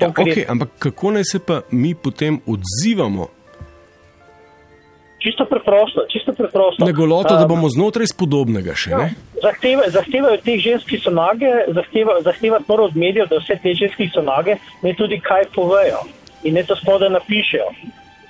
[0.00, 3.28] Ja, okay, ampak kako naj se pa mi potem odzivamo
[5.24, 6.84] Čisto preprosto, čisto preprosto.
[6.84, 9.06] Na goloto, da Um, bomo znotraj spodobnega še, ne?
[9.40, 13.72] Zahteva, zahtevajo te ženske, ki so nage, zahteva, zahtevati morajo od medijev, da vse te
[13.72, 16.02] ženske, ki so nage, ne tudi kaj povejo
[16.44, 17.70] in ne to spodaj napišejo.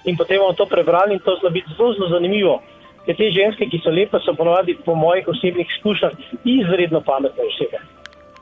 [0.06, 2.60] In potem bomo to prebrali in to zna biti zelo, zelo zanimivo.
[3.04, 6.12] Ker te ženske, ki so lepe, so ponovadi po mojih osebnih izkušnjah
[6.44, 7.82] izredno pametne osebe.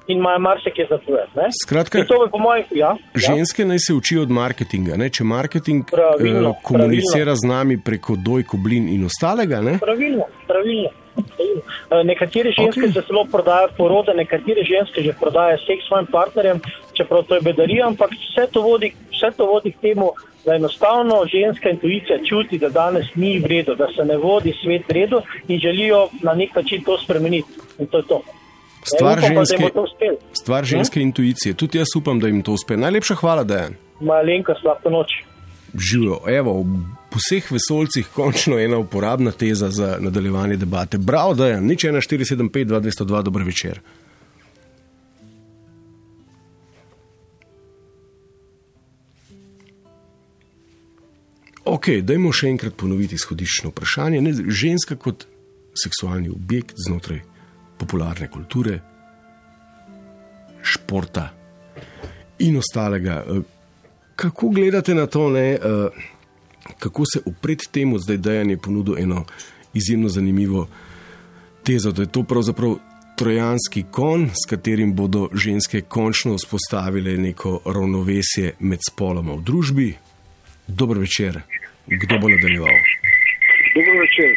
[0.06, 1.54] In imajo marsikaj za povedati.
[1.62, 2.96] Skratka, In to bi po mojih, ja.
[3.14, 3.20] ja.
[3.26, 4.96] Ženske naj se učijo od marketinga.
[4.96, 5.10] Ne?
[5.10, 9.78] Če marketing Pravilno, eh, komunicira z nami preko doj, koblin in ostalega, ne?
[9.82, 10.90] Pravilno, pravilno.
[11.14, 11.62] pravilno.
[11.90, 12.92] Eh, Nekatere ženske okay.
[12.92, 16.60] se celo prodajajo porode, nekatere ženske že prodajajo seks svojim partnerjem,
[17.02, 20.10] čeprav to je bedarija, ampak vse to vodi, vse to vodi k temu,
[20.46, 24.82] da enostavno ženska intuicija čuti, da danes ni v redu, da se ne vodi svet
[24.88, 27.48] v redu in želijo na nek način to spremeniti.
[27.78, 28.22] In to je to.
[28.84, 30.16] Stvar Ja, upam pa, da ženske, uspelo.
[30.32, 31.54] stvar ženske intuicije.
[31.54, 32.76] Tudi jaz upam, da jim to uspe.
[32.76, 33.74] Najlepša hvala, Dejan.
[34.00, 35.08] Malenkost, lahko noč.
[35.74, 36.18] Živijo.
[36.26, 40.98] Evo, v vseh vesolcih končno ena uporabna teza za nadaljevanje debate.
[40.98, 43.80] Bravo, Dejan, nič 1475 2202, dober večer.
[51.72, 54.18] Ok, dajmo še enkrat ponoviti izhodiščno vprašanje.
[54.20, 55.24] Ne, ženska kot
[55.72, 57.22] seksualni objekt znotraj
[57.80, 58.74] popularne kulture,
[60.62, 61.30] športa
[62.44, 63.22] in ostalega.
[63.24, 63.42] Eh,
[64.22, 66.04] Kako gledate na to, ne, eh,
[66.78, 69.24] kako se upred temu zdaj dejanje ponudil eno
[69.74, 70.68] izjemno zanimivo
[71.64, 72.76] tezo, da je to pravzaprav
[73.16, 79.88] trojanski kon, s katerim bodo ženske končno vzpostavile neko ravnovesje med spoloma v družbi.
[80.68, 81.40] Dober večer,
[81.86, 82.76] kdo bo nadaljeval?
[83.74, 84.28] Dobro večer,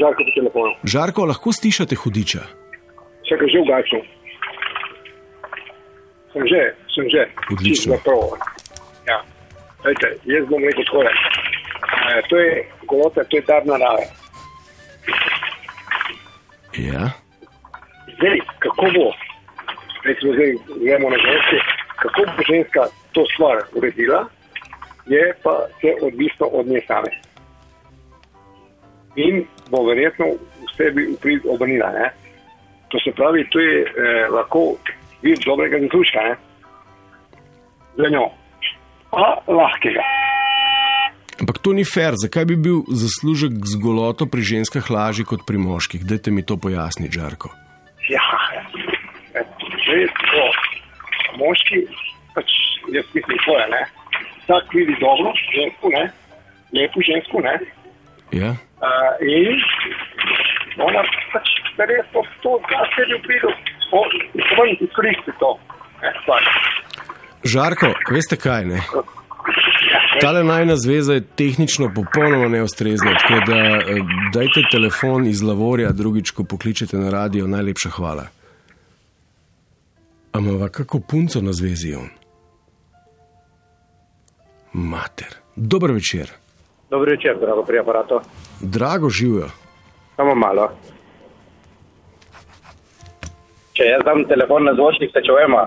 [0.00, 0.72] žarko po telefonu.
[0.84, 2.42] Žarko, lahko stišate hudiča.
[3.24, 4.02] Vse, kar že ugačam.
[6.32, 6.62] Sem že,
[6.94, 7.22] sem že.
[7.52, 7.94] Odlično.
[9.08, 9.18] Ja.
[9.84, 11.10] Dajte, jaz bom rekel takole.
[12.10, 14.06] E, to je golota, to je dar narave.
[16.76, 17.10] Ja.
[18.16, 19.06] Zdaj, kako bo,
[20.04, 20.50] recimo zdaj
[20.82, 21.58] gremo na ženske,
[22.02, 22.82] kako bo ženska
[23.12, 24.26] to stvar uredila,
[25.06, 27.10] je pa vse odvisno od nje same.
[29.16, 31.90] In bo verjetno v sebi uprid obrnila.
[31.92, 32.10] Ne?
[32.88, 34.76] To se pravi, to je eh, lahko
[35.22, 36.20] vid dobrega zaključka.
[36.20, 36.36] ne.
[37.96, 38.28] Za njo.
[39.10, 40.04] Pa lahkega.
[41.40, 45.60] Ampak to ni fair, zakaj bi bil zaslužek z goloto pri ženskah lažji kot pri
[45.60, 46.04] moških?
[46.04, 47.52] Dajte mi to pojasniti, Žarko.
[48.08, 48.24] Ja,
[49.36, 49.44] e,
[49.84, 50.44] zdaj to
[51.36, 51.84] moški,
[52.32, 52.48] pač
[52.92, 53.82] jaz mislim svoje, ne.
[54.46, 56.04] Vsak vidi dobro žensko, ne,
[56.72, 57.58] lepo žensko, ne.
[58.32, 58.54] Ja?
[58.78, 59.58] Uh, in
[60.86, 63.54] ona pač res to, to da se je upridil,
[64.58, 65.58] ven izkoristi to.
[66.02, 66.42] Ne, stvar.
[67.44, 68.64] Žarko, veste kaj?
[68.64, 68.80] Ne?
[70.20, 73.82] Tale najna zveza je tehnično popolnoma neustrezna, tako da eh,
[74.32, 78.26] dajte telefon iz Lavorja, drugič, ko pokličete na radio, najlepša hvala.
[80.32, 82.08] Ampak kako punco na zvezi je on?
[84.76, 85.32] Mater.
[85.56, 86.26] Dober večer.
[86.90, 88.20] Dobro večer, drago pri aparatu.
[88.60, 89.48] Drago živijo.
[90.16, 90.68] Samo malo.
[93.72, 95.60] Če jaz dam telefon na zvočnik, se čujemo?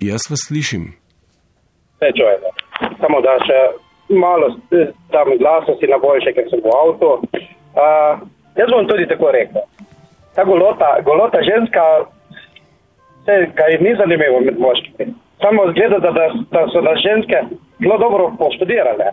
[0.00, 0.84] Jaz vas slišim.
[1.98, 2.48] Se čujemo.
[3.00, 3.58] Samo da še
[4.22, 4.46] malo
[5.10, 7.10] tam glaso si na boljše, ker sem v avtu.
[7.74, 8.22] Uh,
[8.60, 9.66] jaz bom tudi tako rekel.
[10.34, 11.82] Ta golota, golota ženska,
[13.24, 15.23] se ga je ni zanimivo med moškimi.
[15.44, 17.38] Samo zgleda, da, da, da so nas ženske
[17.82, 19.06] zelo dobro poštudirale.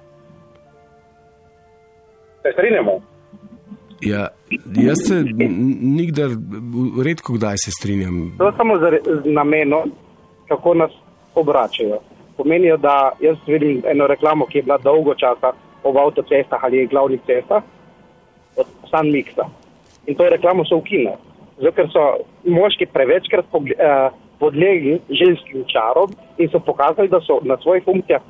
[2.42, 2.92] Se strinjamo?
[4.02, 4.28] Ja,
[4.88, 5.16] jaz se
[6.00, 6.30] nikdar,
[7.06, 8.36] redko kdaj se strinjam.
[8.38, 8.84] To je samo z
[9.26, 9.92] namenom,
[10.48, 10.92] kako nas
[11.36, 12.00] obračajo.
[12.38, 15.52] Pomenijo, da jaz vidim eno reklamo, ki je bila dolgo časa
[15.84, 17.64] ob avtocestah ali glavnih cestah,
[18.58, 19.46] od San Miksa.
[20.08, 21.16] In to reklamo so ukinili.
[21.58, 22.04] Zato, ker so
[22.46, 24.10] moški prevečkrat pogle- eh,
[24.42, 28.22] podlegli ženskim čarom in so pokazali, da so na svojih funkcijah,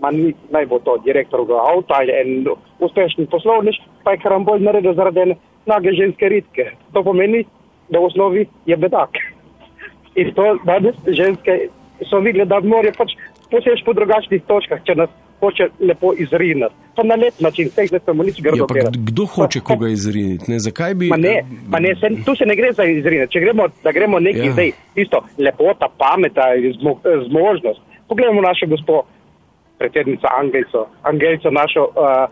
[0.00, 2.46] ma ni, naj bo to direktor avta ali en
[2.80, 6.70] uspešni poslovnež, pa je karambol naredil zaradi ene nage ženske ritke.
[6.92, 7.44] To pomeni,
[7.88, 9.20] da v osnovi je bedak.
[10.14, 11.68] In to danes ženske
[12.10, 13.14] so videli, da morajo pač
[13.50, 16.83] posež po drugačnih točkah, če nas hoče lepo izrinati.
[16.96, 18.98] Pa na lep način, vseh ne smemo nič Ja, grdo pa delati.
[18.98, 20.50] kdo hoče koga izriniti?
[20.50, 21.08] Ne, zakaj bi.
[21.08, 23.32] Ma ne, ma ne se, tu se ne gre za izriniti.
[23.32, 24.44] Če gremo, da gremo neki Ja.
[24.44, 24.52] ja.
[24.52, 26.42] zdaj, isto lepota, pameta,
[26.80, 27.80] zmo, eh, zmožnost.
[28.08, 29.02] Poglejmo našo gospo,
[29.78, 32.30] predsednico Angelco, Angelco našo, uh,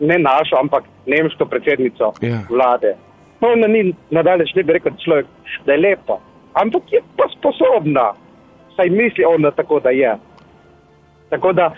[0.00, 2.40] ne našo, ampak nemško predsednico Ja.
[2.50, 2.94] vlade.
[3.40, 5.26] No, ona ni nadalje, ne bi rekel človek,
[5.66, 6.18] da je lepa,
[6.54, 8.12] ampak je pa sposobna.
[8.76, 10.16] Saj misli ona tako, da je.
[11.30, 11.74] Tako da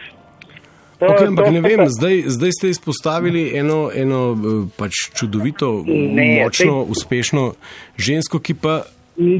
[1.00, 4.38] Okay, ampak ne vem, zdaj, zdaj ste izpostavili eno, eno eh,
[4.76, 7.42] pač čudovito, Ne, močno, sej- uspešno
[7.96, 8.82] žensko, ki pa.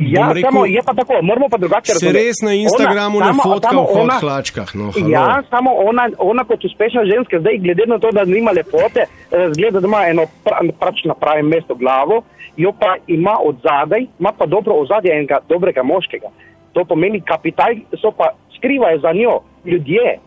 [0.04, 2.18] Ja, rekel, samo je pa tako, moramo pa drugače Se razumeti.
[2.18, 4.68] res na Instagramu Ona- ne samo- fotka samo v ona- hlačkah.
[4.74, 5.08] No, halo.
[5.08, 9.06] Ja, samo ona, ona kot uspešna ženska, zdaj glede na to, da nima lepote,
[9.52, 12.22] zgleda, da ima eno pra, pač na pravem mestu glavo,
[12.56, 16.26] jo pa ima od zadaj, ima pa dobro ozadje enega dobrega moškega.
[16.72, 19.34] To pomeni kapital, so pa skrivajo za njo
[19.64, 20.18] ljudje,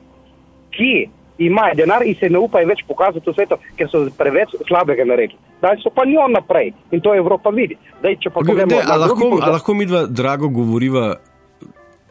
[0.71, 1.09] ki
[1.45, 5.39] imajo denar in se ne upajo več pokazati v svetu, ker so preveč slabega naredili.
[5.61, 7.77] Daj so pa njo naprej in to Evropa vidi.
[7.99, 11.05] Zdaj, če pa pogledamo ne, a, na drugi lahko, punkt- lahko mi dva, drago, govoriva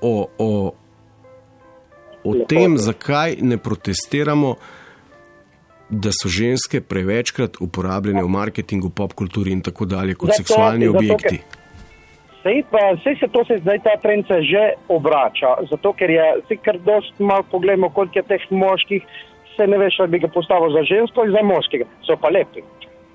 [0.01, 0.51] o, o,
[2.25, 4.55] o tem, zakaj ne protestiramo,
[5.91, 10.87] da so ženske prevečkrat uporabljene v marketingu, pop kulturi in tako dalje kot Zato- seksualni
[10.87, 11.41] zato, objekti.
[11.41, 11.59] ker-
[12.43, 16.29] Sej, pa, sej se to se zdaj ta trend se že obrača, zato ker je,
[16.49, 19.05] sej kar dost malo pogledamo, koliko je teh moških,
[19.57, 21.85] se ne veš, ali bi ga postavil za žensko ali za moškega.
[22.07, 22.65] So pa lepi.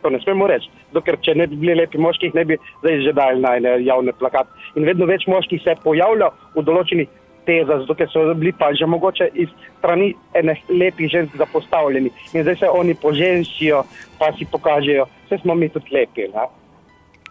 [0.01, 0.69] To ne smemo reči.
[1.05, 3.71] Ker če ne bi bili lepi moški, jih ne bi zdaj že dali na ene
[3.83, 4.49] javne plakate.
[4.75, 7.09] In vedno več moških se pojavlja v določenih
[7.49, 9.49] tezah, zato ker so bili pa že mogoče iz
[9.79, 12.13] strani enih lepih žensk zapostavljeni.
[12.33, 13.81] In zdaj se oni poženšijo,
[14.21, 16.29] pa si pokažejo, vse smo mi tudi lepi.
[16.29, 16.45] Ne?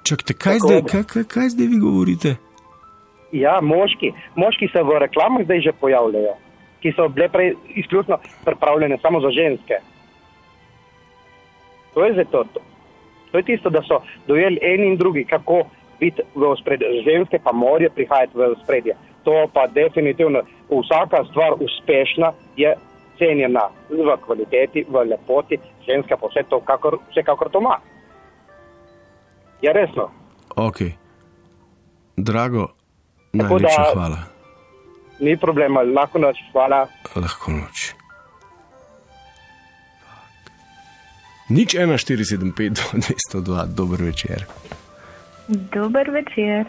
[0.04, 2.36] Čakajte, kaj, zdaj- da- kaj, kaj, kaj zdaj vi govorite?
[3.32, 4.12] Ja, moški.
[4.36, 6.34] Moški se v reklamah zdaj že pojavljajo,
[6.82, 9.74] ki so bile prej izključno pripravljene samo za ženske.
[11.94, 12.44] To je zdaj to.
[13.32, 15.62] To, je tisto, da so dojeli eni in drugi, kako
[16.00, 16.86] biti v ospredju.
[17.04, 18.94] Ženske pa morajo prihajati v spredje.
[19.24, 22.74] To pa definitivno vsaka stvar uspešna je
[23.18, 27.78] cenjena v kvaliteti, v lepoti, ženska pa vse to, kakor, vsekakor to ima.
[29.64, 30.10] Ja, resno.
[30.56, 30.78] Ok.
[32.18, 32.66] Drago,
[33.32, 34.18] Tako najlepša da- hvala.
[35.20, 36.82] Ni problema, lahko noč, hvala.
[37.16, 37.94] Lahko noč.
[41.48, 44.44] Nič 1, 4, 7, 5, 202, dober večer.
[45.48, 46.64] Dober večer.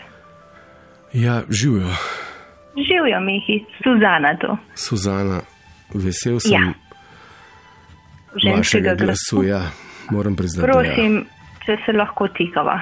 [1.13, 1.87] Ja, živijo,
[2.77, 4.57] Živijo, Mihi, Suzana tu.
[4.75, 5.41] Suzana,
[5.93, 6.73] vesel sem Ja.
[8.51, 9.35] Vašega glasu.
[9.35, 9.43] glasu.
[9.43, 9.61] Ja,
[10.11, 10.73] moram priznati, ja.
[10.73, 11.25] Prosim,
[11.65, 12.79] če se lahko tikava.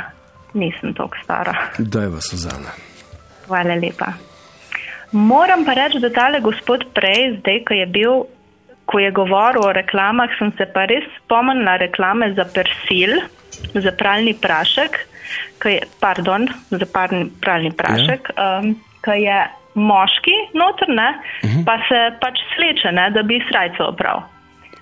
[0.54, 1.56] Nisem tako stara.
[1.80, 2.76] Daj vas, Suzana.
[3.48, 4.12] Hvala lepa.
[5.14, 8.14] Moram pa reči, da tale gospod prej, zdaj, ko je bil,
[8.90, 13.20] ko je govoril o reklamah, sem se pa res spomnila reklame za persil,
[13.74, 14.98] za pralni prašek,
[15.70, 18.60] je, pardon, za parni, pralni prašek, ja.
[18.60, 18.74] um,
[19.06, 19.38] ko je
[19.74, 21.10] moški noter, ne,
[21.44, 21.66] uh -huh.
[21.66, 24.33] pa se pač sleče, ne, da bi srajco oprav.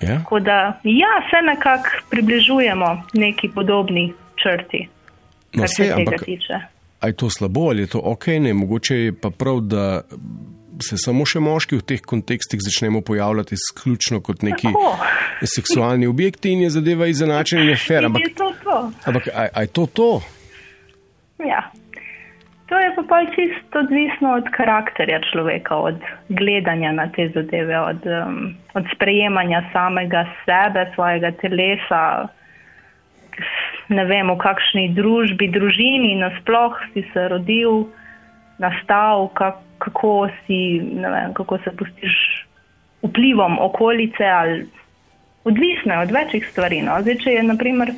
[0.02, 0.18] Ja?
[0.18, 4.88] Tako da, ja, se nekako približujemo neki podobni črti,
[5.54, 6.54] No, kar se tega ampak- tiče.
[7.00, 8.28] A je to slabo ali je to ok?
[8.28, 10.02] Ne, mogoče je pa prav, da
[10.82, 14.98] se samo še moški v teh kontekstih začnemo pojavljati izključno kot neki Tako.
[15.46, 18.06] seksualni objekti in je zadeva izenačena in je fair.
[18.06, 18.92] Ampak, je to to.
[19.06, 20.22] ampak a, a je to to?
[21.40, 21.72] Ja.
[22.72, 26.00] To je pa pol čisto odvisno od karakterja človeka, od
[26.32, 32.32] gledanja na te zadeve, od, um, od sprejemanja samega sebe, svojega telesa.
[33.92, 37.92] Ne vem, v kakšni družbi, družini, nasploh si se rodil,
[38.56, 42.16] nastal, kak, kako, si, ne vem, kako se pustiš
[43.04, 44.24] vplivom okolice.
[44.24, 44.64] Ali,
[45.44, 46.80] odvisno od večjih stvari.
[46.82, 47.02] No.
[47.04, 47.92] Zdaj, če je, naprimer,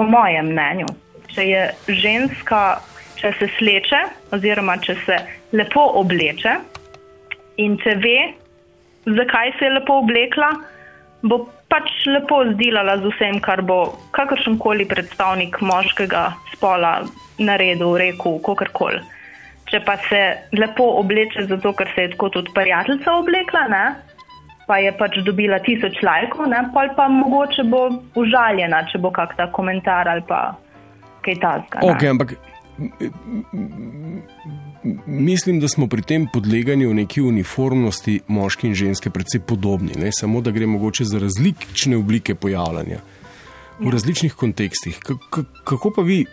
[0.00, 0.88] po mojem mnenju,
[1.34, 2.78] če je ženska,
[3.18, 4.00] če se sleče,
[4.36, 5.18] oziroma če se
[5.56, 6.56] lepo obleče
[7.58, 8.18] in če ve,
[9.18, 10.50] zakaj se je lepo oblekla,
[11.26, 11.42] bo
[11.72, 13.80] pač lepo zdelala z vsem, kar bo
[14.16, 17.00] kakršen koli predstavnik moškega spola
[17.38, 19.02] naredil, rekel, kakorkoli.
[19.68, 20.20] Če pa se
[20.56, 23.86] lepo obleče zato, ker se je tako tudi prijateljica oblekla, ne?
[24.68, 26.60] pa je pač dobila tisoč lajkov, ne?
[26.74, 27.86] pol pa mogoče bo
[28.20, 30.52] užaljena, če bo kak ta komentar ali pa
[31.24, 31.80] kaj tasga.
[31.80, 31.92] ne.
[31.92, 32.34] Ok, ampak
[35.06, 39.92] mislim, da smo pri tem podleganju neki uniformnosti moški in ženske precej podobni.
[39.98, 40.10] Ne?
[40.12, 42.98] Samo da gre mogoče za različne oblike pojavljanja
[43.78, 44.98] v različnih kontekstih.
[45.30, 46.24] K kako pa vi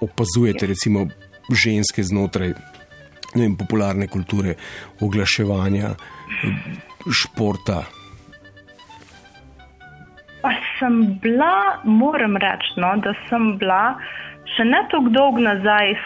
[0.00, 1.06] opazujete, recimo,
[1.64, 2.54] ženske znotraj
[3.34, 4.54] vem, popularne kulture,
[5.00, 5.94] oglaševanja,
[7.22, 7.82] športa?
[10.40, 13.94] Pa sem bila, moram reči, no, da sem bila
[14.56, 16.02] še ne tako dolg nazaj iz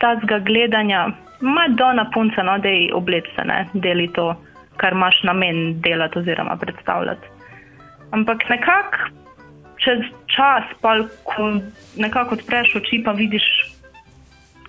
[0.00, 1.10] tazga gledanja,
[1.40, 4.34] Madonna punca, no, da ji oblečce, ne, deli to,
[4.80, 7.28] kar imaš namen delati oziroma predstavljati.
[8.12, 9.08] Ampak nekako
[9.80, 11.48] čez čas, pa ko
[11.96, 13.46] nekako odpreš oči, pa vidiš,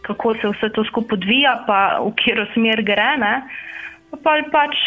[0.02, 3.34] kako se vse to skupaj odvija, pa v katero smer gre, ne,
[4.24, 4.80] pa pač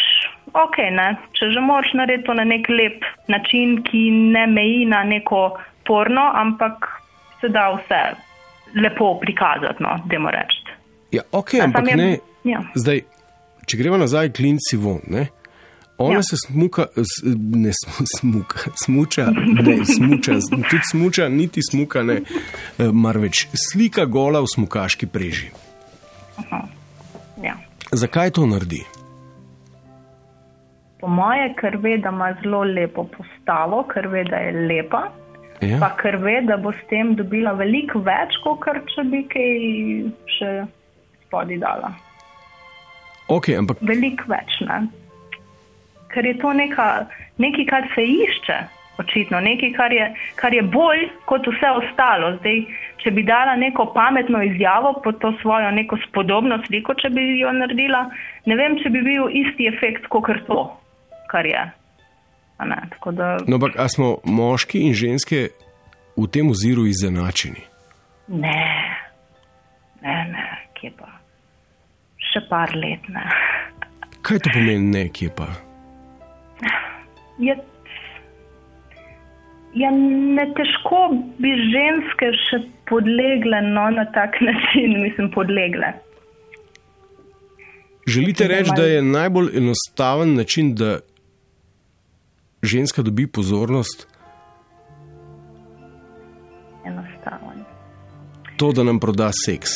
[0.53, 1.07] ok, ne,
[1.37, 6.31] če že moraš narediti to na nek lep način, ki ne meji na neko porno,
[6.33, 6.89] ampak
[7.41, 8.03] se da vse
[8.75, 10.61] lepo prikazati, no, dajmo reči.
[11.11, 12.17] Ja, ok, A ampak je- ne.
[12.43, 12.59] ja.
[12.75, 13.01] Zdaj,
[13.65, 15.27] če gremo nazaj, klinci von, ne?
[15.97, 16.23] Ona Ja.
[16.23, 16.85] se smuka,
[17.55, 19.25] ne smu- smuka, smuča,
[19.63, 22.13] ne smuča, tudi smuča, niti smuka, ne,
[22.79, 25.49] eh, marveč slika gola v smukaški preži.
[27.43, 27.55] Ja.
[27.91, 28.83] Zakaj to naredi?
[30.99, 35.01] Po moje, ker ve, da ima zelo lepo postavo, ker ve, da je lepa,
[35.63, 35.79] Ja.
[35.79, 39.53] pa ker ve, da bo s tem dobila veliko več, kot kar če bi kaj
[40.37, 40.51] še
[41.25, 41.93] spodaj dala.
[43.31, 44.85] Ok, ampak Veliko več, ne.
[46.13, 47.07] Ker je to neka,
[47.41, 48.57] nekaj, kar se išče,
[49.01, 52.35] očitno, nekaj, kar je, kar je bolj kot vse ostalo.
[52.37, 52.61] Zdaj,
[53.01, 57.51] če bi dala neko pametno izjavo pod to svojo neko spodobno sliko, če bi jo
[57.53, 58.05] naredila,
[58.45, 60.61] ne vem, če bi bil isti efekt, kot to,
[61.33, 61.65] kar je.
[62.59, 62.75] Ne,
[63.11, 65.49] da, No, ampak a smo moški in ženske
[66.15, 67.63] v tem oziru izenačeni?
[68.27, 68.61] ne,
[70.01, 70.45] ne, ne,
[70.79, 71.09] kje pa.
[72.31, 73.25] Še par let ne.
[74.25, 75.45] Kaj to pomeni nekje pa?
[77.37, 77.53] Je,
[79.75, 81.01] ja, ne težko
[81.43, 85.91] bi ženske še podlegle no, na tak način, mislim, podlegle.
[88.07, 90.99] Želite reči, da je najbolj enostaven način, da
[92.65, 94.07] ženska dobi pozornost,
[96.85, 97.65] Enostaven.
[98.57, 99.69] to, da nam proda seks?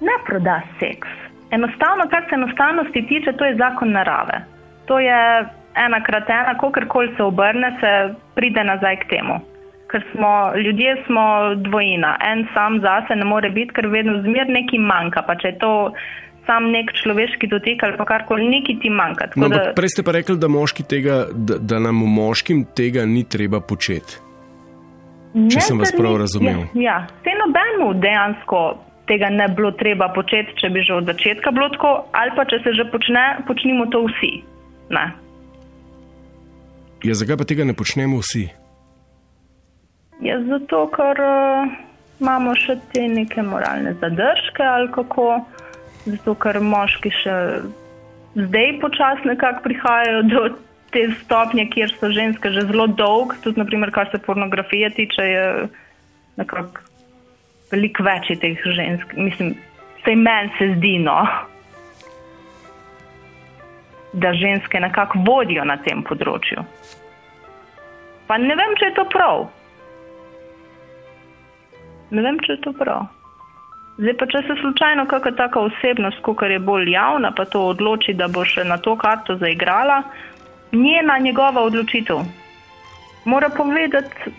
[0.00, 1.08] Ne proda seks.
[1.50, 4.44] Enostavno, kar se enostavnosti tiče, to je zakon narave.
[4.86, 5.44] To je
[5.74, 9.40] ena krat ena, kakorkoli se obrne, se pride nazaj k temu.
[9.90, 12.16] Ker smo ljudje, smo dvojina.
[12.30, 15.22] En sam zase ne more biti, ker vedno zmer nekaj manjka.
[15.26, 15.72] Pa če je to
[16.46, 19.26] sam nek človeški dotik ali pa karkoli, nekaj ti manjka.
[19.32, 20.48] Tako No, da- prej ste pa rekli, da,
[20.88, 24.18] tega, da, da nam moškim tega ni treba početi.
[25.30, 26.66] Če Ne, sem vas prav razumel.
[26.74, 26.96] Ja, ja.
[27.22, 28.60] se nobenemu dejansko
[29.06, 32.44] tega ne bi bilo treba početi, če bi že od začetka bilo tako, ali pa
[32.44, 34.32] če se že počne, počnimo to vsi.
[34.90, 35.04] Ne.
[37.06, 38.48] Ja, zakaj pa tega ne počnemo vsi?
[40.20, 41.70] Ja, zato, ker uh,
[42.20, 45.40] imamo še te neke moralne zadržke ali kako,
[46.06, 47.36] zato ker moški še
[48.34, 50.42] zdaj počasi nekako prihajajo do
[50.90, 55.44] te stopnje, kjer so ženske že zelo dolg, tudi naprimer, kar se pornografije tiče, je
[56.40, 56.82] nekako
[57.70, 59.14] veliko več teh žensk.
[59.14, 59.54] Mislim,
[60.04, 61.20] sej meni se zdi, no,
[64.12, 66.64] da ženske nekako vodijo na tem področju.
[68.26, 69.46] Pa ne vem, če je to prav.
[72.10, 73.06] Ne vem, če je to prav.
[73.98, 78.14] Zdaj pa, če se slučajno kakšna taka osebnost, kot je bolj javna, pa to odloči,
[78.14, 80.02] da bo še na to karto zaigrala,
[80.72, 82.22] njena njegova odločitev.
[83.24, 84.32] Mora povedati,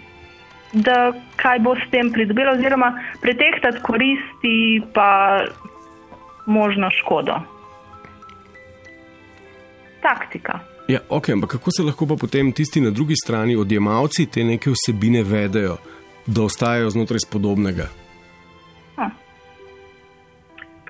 [0.74, 5.42] da kaj bo s tem pridobila, oziroma pretehtati koristi pa
[6.46, 7.36] možno škodo.
[10.02, 10.60] Taktika.
[10.88, 14.72] Ja, ok, ampak kako se lahko pa potem tisti na drugi strani odjemalci te neke
[14.74, 15.78] vsebine vedejo,
[16.26, 17.88] da ostajajo znotraj spodobnega?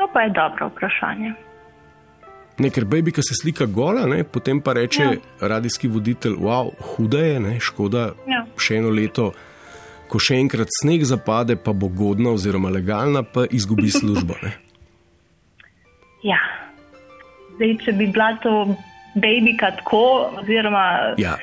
[0.02, 1.34] To pa je dobro vprašanje.
[2.58, 5.12] Ne, ker babika se slika gola, ne, potem pa reče ja.
[5.48, 8.42] radijski voditelj, wow, huda je, ne, škoda, Ja.
[8.58, 9.32] še eno leto,
[10.10, 14.38] ko še enkrat sneg zapade, pa bo godna oziroma legalna, pa izgubi službo.
[14.42, 14.56] Ne.
[16.26, 16.42] Ja.
[17.56, 18.56] Zdaj, če bi bila to
[19.16, 20.04] babika tako,
[20.42, 21.38] oziroma Ja,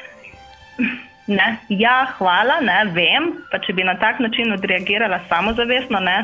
[1.28, 6.18] ne, ja, hvala, ne, vem, pa če bi na tak način odreagirala samozavestno, ne,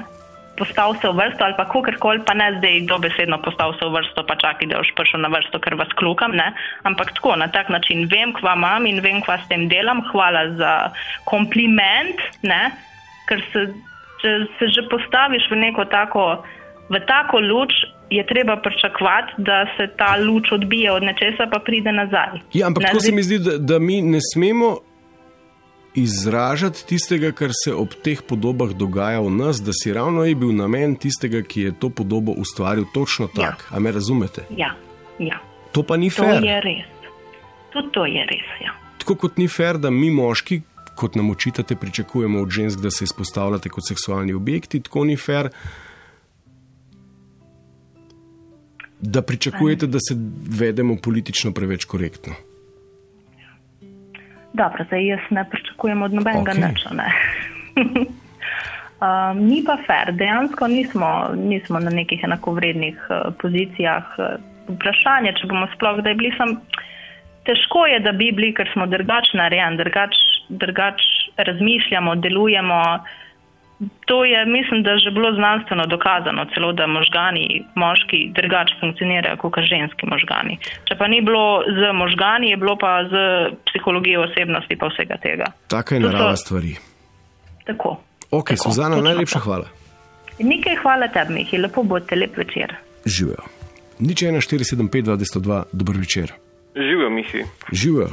[0.56, 4.24] postal se v vrsto ali pa kakorkoli, pa ne zdaj dobesedno postal se v vrsto,
[4.26, 6.52] pa čakaj, da boš prišel na vrsto, ker vas klukam, ne,
[6.82, 8.06] ampak tako na tak način.
[8.10, 10.72] Vem, kva imam in vem, kva s tem delam, hvala za
[11.28, 12.70] kompliment, ne,
[13.28, 13.66] ker se,
[14.22, 16.44] če se že postaviš v neko tako,
[16.92, 17.72] v tako luč,
[18.10, 22.38] je treba pričakovati, da se ta luč odbije od nečesa, pa pride nazaj.
[22.52, 24.76] ja ampak Ne, tako se mi zdi, da, da mi ne smemo
[25.94, 30.52] izražati tistega, kar se ob teh podobah dogaja v nas, da si ravno je bil
[30.56, 33.66] namen tistega, ki je to podobo ustvaril točno tak.
[33.70, 33.76] Ja.
[33.76, 34.46] A me razumete?
[34.50, 34.74] Ja,
[35.18, 35.38] ja.
[35.72, 36.42] To pa ni To fair.
[36.44, 36.86] je res.
[37.72, 38.48] Tudi to je res.
[38.62, 38.74] Ja.
[38.98, 40.62] Tako kot ni fair, da mi moški,
[40.94, 45.50] kot nam očitate, pričakujemo od žensk, da se izpostavljate kot seksualni objekti, tako ni fair,
[49.00, 50.14] da pričakujete, da se
[50.48, 52.34] vedemo politično preveč korektno.
[54.54, 56.68] Dobro, zdaj jaz ne pričakujem od nobenega okay.
[56.68, 56.86] nič.
[56.94, 57.08] Ne.
[59.04, 64.06] Um, ni pa fair, dejansko nismo, nismo na nekih enakovrednih uh, pozicijah.
[64.16, 64.38] Uh,
[64.68, 66.56] vprašanje, če bomo sploh kdaj bili sam.
[67.44, 70.16] Težko je, da bi bili, ker smo drugač narejeni, drugač,
[70.48, 71.02] drugač
[71.36, 72.80] razmišljamo, delujemo.
[74.04, 79.54] To je, mislim, da že bilo znanstveno dokazano, celo da možgani moški drugače funkcionirajo kot
[79.72, 80.58] ženski možgani.
[80.88, 81.44] Če pa ni bilo
[81.78, 83.14] z možgani, je bilo pa z
[83.66, 85.46] psihologijo osebnosti pa vsega tega.
[85.68, 86.72] Taka je To so- narava stvari.
[87.66, 87.96] Tako.
[88.30, 89.66] Ok, Tako, Suzana, točno najlepša hvala.
[90.38, 92.74] Nekaj hvala tebi, Mihi, lepo bodite, lep večer.
[93.06, 93.42] Živijo.
[93.98, 96.32] Nič 1, 475, 202, dober večer.
[96.76, 97.44] Živijo, Mihi.
[97.72, 98.08] Živijo.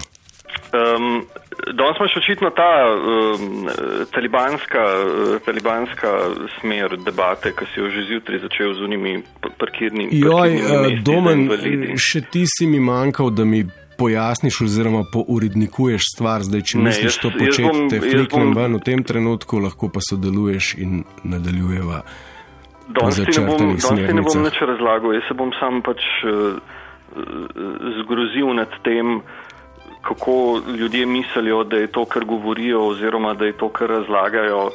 [0.71, 1.25] Um,
[1.69, 3.67] danes imaš očitno ta um,
[4.07, 6.07] talibanska, uh, talibanska
[6.55, 11.03] smer debate, ki si jo že zjutraj začel z unimi p- parkirnimi Joj, parkirnimi uh,
[11.03, 11.97] Domen, invalide.
[11.99, 13.65] še ti si mi manjkal, da mi
[13.97, 16.41] pojasniš oziroma pourednikuješ stvar.
[16.41, 19.99] Zdaj, če Ne, misliš jaz- to početi, te fliknem ven v tem trenutku, lahko pa
[20.01, 22.01] sodeluješ in nadaljujeva.
[22.89, 23.75] Danes ti ne bom,
[24.15, 26.57] ne bom nič razlagal, jaz se bom sam pač uh,
[27.97, 29.21] zgrozil nad tem,
[30.01, 30.35] kako
[30.77, 34.71] ljudje mislijo, da je to, kar govorijo, oziroma da je to, kar razlagajo,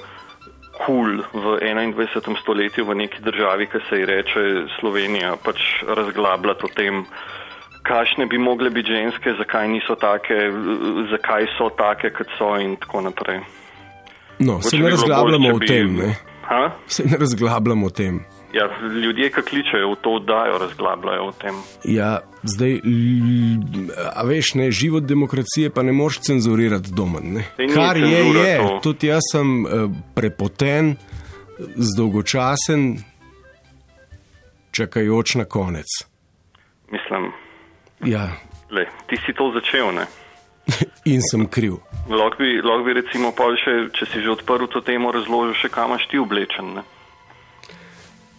[0.86, 2.40] kul cool v 21.
[2.42, 4.40] stoletju v neki državi, ki se ji reče
[4.80, 5.56] Slovenija, pač
[5.88, 7.04] razglabljati o tem,
[7.82, 10.36] kakšne bi mogle biti ženske, zakaj niso take,
[11.10, 13.40] zakaj so take, kot so in tako naprej.
[14.38, 15.96] No, Mogoče se bi ne bilo razglabljamo bolje, o če bi- tem.
[15.96, 16.14] Ne?
[16.42, 16.70] Ha?
[16.86, 18.20] Se ne razglabljamo o tem.
[18.54, 18.68] Ja,
[19.02, 21.54] ljudje, ki kličejo v to oddajo, razglabljajo o tem.
[21.84, 22.78] Ja, zdaj,
[24.14, 27.20] a veš, ne, život demokracije pa ne moš cenzurirati doma.
[27.74, 28.58] Kar je, je.
[28.58, 28.78] to.
[28.82, 30.94] Tudi jaz sem uh, prepoten,
[31.76, 32.96] zdolgočasen,
[34.72, 35.98] čakajoč na konec.
[36.92, 37.32] Mislim,
[38.04, 38.28] Ja,
[38.70, 40.04] le, ti si to začel, ne?
[41.12, 41.78] in sem kriv.
[42.10, 45.70] Lahko bi, lahko bi recimo pol še, če si že odprl to temo, razložil še
[45.72, 46.84] kam imaš ti oblečen, ne?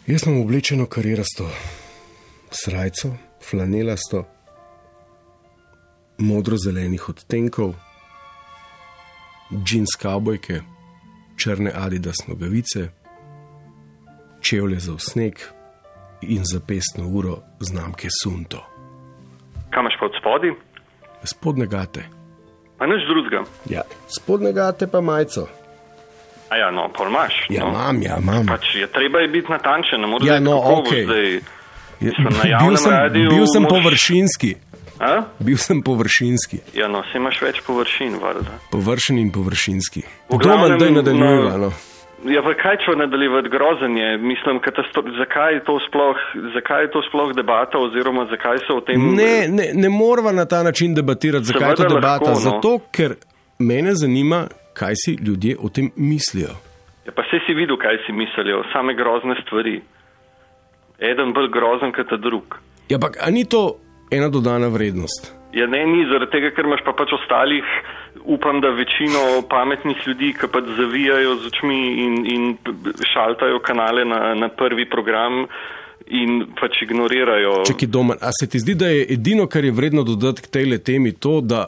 [0.07, 1.43] Jaz sem oblečeno karirasto
[2.51, 3.09] srajco,
[3.43, 4.21] flanelasto,
[6.17, 7.73] modro-zelenih odtenkov,
[9.51, 10.61] džins kavbojke,
[11.35, 12.87] črne adidas nogavice,
[14.41, 15.43] čevlje za sneg
[16.21, 18.63] in zapestno uro znamke Sunto.
[19.69, 20.53] Kam imaš pa od spodi?
[21.23, 22.07] Spodne gate.
[22.79, 23.43] A nič drugega.
[23.69, 25.49] Ja, spodne gate pa majico.
[26.49, 27.33] A ja, no, pol imaš.
[27.49, 27.69] Ja, no.
[27.69, 28.45] imam, ja, imam.
[28.45, 31.03] Pač je treba je biti natančen, ne moreš Ja, no, okej.
[31.03, 31.39] zdaj.
[31.99, 34.55] Mislim, na bil javnem sem, radiju bil sem moraš- površinski.
[34.99, 35.21] A?
[35.39, 38.53] Bil sem površinski, Ja, no, se imaš več površin, valjda.
[38.71, 40.01] površen in površinski.
[40.31, 41.57] Domen, da nadaljujeva.
[41.57, 41.71] no, No.
[42.25, 44.17] Ja, pa kaj če nadaljevati grozen je?
[44.17, 44.57] Mislim,
[45.17, 46.17] zakaj, je to sploh,
[46.53, 48.97] zakaj je to sploh debata oziroma zakaj se o tem...
[49.15, 52.07] Ne, ne, ne moramo na ta način debatirati, zakaj je to debata.
[52.09, 52.35] lahko, no.
[52.35, 53.15] Zato, ker
[53.59, 54.47] mene zanima,
[54.77, 56.53] kaj si ljudje o tem mislijo.
[57.07, 59.79] Ja, pa se si videl, kaj si mislijo, same grozne stvari.
[60.99, 62.57] Eden bolj grozen kot drug.
[62.89, 63.77] Ja, ampak a ni to
[64.11, 65.33] ena dodana vrednost?
[65.53, 67.65] Ja, ne, ni zaradi tega, ker imaš pa pač ostalih,
[68.27, 72.43] upam, da večino pametnih ljudi, ki pač zavijajo z očmi in, in
[73.13, 75.45] šaltajo kanale na, na prvi program
[76.07, 77.63] in pač ignorirajo.
[77.71, 80.77] Čekaj, doma, a se ti zdi, da je edino, kar je vredno dodati k tej
[80.83, 81.65] temi, to, da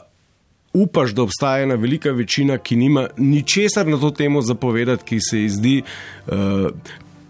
[0.72, 5.38] upaš, da obstaja ena velika večina, ki nima ničesar na to temo zapovedati, ki se
[5.38, 6.34] ji zdi uh,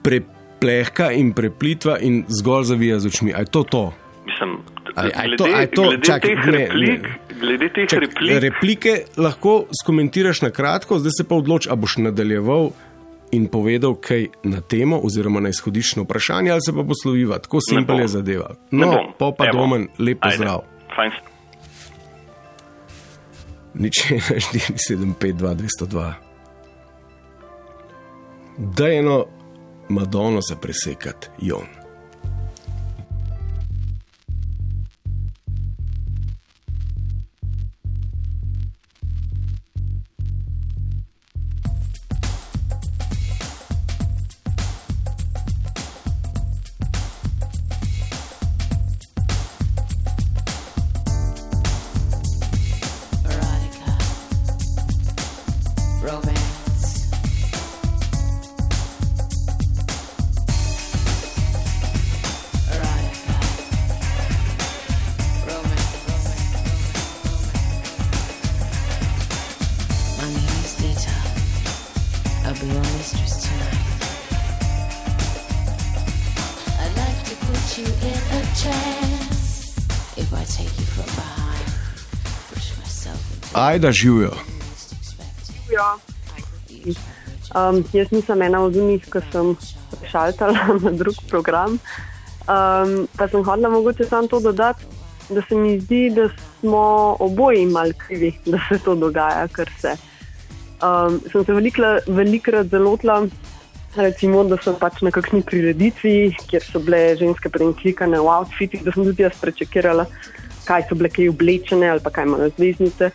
[0.03, 3.35] preplehka in preplitva in zgolj zavija z očmi.
[3.35, 3.93] A je to to?
[4.27, 4.57] Mislim,
[4.95, 7.19] A je- a je glede, to- a je to- glede čakaj, teh ne, replik, ne.
[7.41, 11.97] glede teh Čak, replik, replike lahko skomentiraš na kratko, zdaj se pa odloč, a boš
[11.99, 12.71] nadaljeval
[13.33, 17.39] in povedal kaj na temo oziroma na izhodiščno vprašanje, ali se pa posloviva.
[17.39, 18.51] Tako simpel je zadeva.
[18.71, 20.37] Ne No, pa pa domen, lep Ajde.
[20.37, 20.61] pozdrav.
[20.97, 21.11] Fajn.
[23.75, 26.13] Nič 1,475,202.
[28.59, 29.27] Da je eno
[29.89, 31.80] Madono za presekati, Jon.
[83.71, 84.31] Ajda živijo.
[85.73, 85.97] Ja.
[87.55, 89.53] Um, jaz nisem ena od njih, ki sem
[90.01, 91.77] prešaltala na drug program.
[92.51, 94.85] Um, pa sem hodila mogoče samo to dodati,
[95.29, 96.29] da se mi zdi, da
[96.61, 99.95] smo oboji mal krivi, da se to dogaja, kar se.
[100.83, 103.23] Um, sem se velikla, velikrat zalotila,
[103.97, 108.91] recimo, da sem pač na kakšni prireditvi, kjer so bile ženske preinklikane v outfitih, da
[108.93, 110.11] sem tudi jaz prečekirala,
[110.67, 113.15] kaj so bile kaj oblečene ali pa kaj imajo zvezdnice.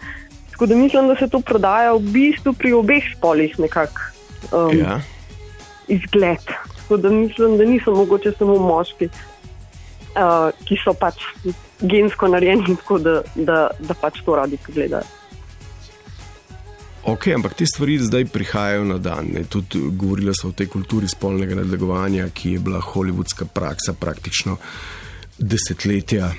[0.56, 4.00] Tako da mislim, da se to prodaja v bistvu pri obeh spolih nekako
[4.52, 5.02] um, Ja.
[5.88, 6.46] izgled.
[6.78, 9.10] Tako da mislim, da niso mogoče samo moški,
[10.16, 11.20] uh, ki so pač
[11.82, 15.04] gensko narejeni tako, da, da, da pač to radi pogledajo.
[17.04, 19.28] Ok, ampak te stvari zdaj prihajajo na dan.
[19.36, 19.44] Ne?
[19.44, 24.56] Tudi govorila so o tej kulturi spolnega nadlegovanja, ki je bila holivudska praksa praktično
[25.38, 26.32] desetletja.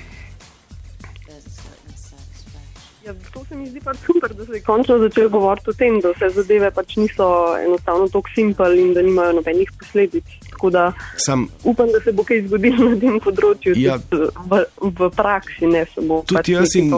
[3.07, 5.99] Ja, to se mi zdi pač super, da se je končno začelo govoriti o tem,
[6.03, 10.23] da vse zadeve pač niso enostavno tako simpel in da nimajo nobenih posledic.
[10.49, 13.95] Tako da Sam upam, da se bo kaj zgodilo na tem področju Ja.
[14.51, 16.91] v, v praksi, ne samo pač Tudi jaz in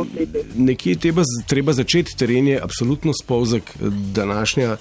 [0.56, 3.70] nekje treba, treba začeti, teren je absolutno spolzek.
[4.18, 4.80] Današnja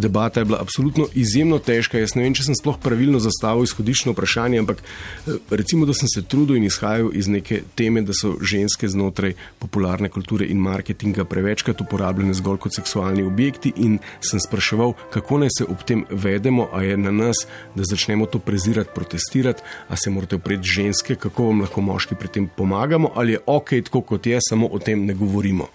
[0.00, 1.98] debata je bila absolutno izjemno težka.
[1.98, 6.10] Jaz ne vem, če sem sploh pravilno zastavil izhodiščno vprašanje, ampak eh, recimo, da sem
[6.12, 11.24] se trudil in izhajal iz neke teme, da so ženske znotraj popularne kulture in marketinga
[11.24, 16.68] prevečkrat uporabljene zgolj kot seksualni objekti in sem spraševal, kako naj se ob tem vedemo,
[16.72, 21.50] a je na nas, da začnemo to prezirati, protestirati, a se morate opreti ženske, kako
[21.50, 25.04] vam lahko moški pri tem pomagamo, ali je ok, tako kot je, samo o tem
[25.06, 25.68] ne govorimo.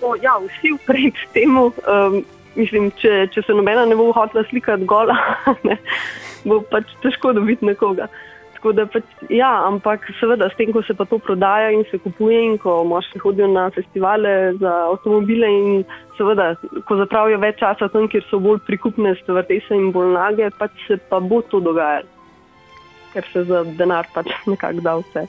[0.00, 1.70] Bo ja, vsi vpred temu.
[1.86, 2.22] Um,
[2.58, 5.16] mislim, če, če se nobena ne bo hotela slikati gola,
[5.68, 5.78] ne,
[6.48, 8.10] bo pač težko dobiti nekoga.
[8.60, 11.96] Tako da pač, ja, ampak seveda, s tem, ko se pa to prodaja in se
[12.02, 15.84] kupuje, in ko moški hodijo na festivale za avtomobile, in
[16.18, 16.50] seveda,
[16.84, 21.00] ko zapravijo več časa tam, kjer so bolj prikupne stvartese in bolj nage, pač se
[21.08, 22.10] pa bo to dogajalo,
[23.14, 25.28] ker se za denar pač nekako da vse.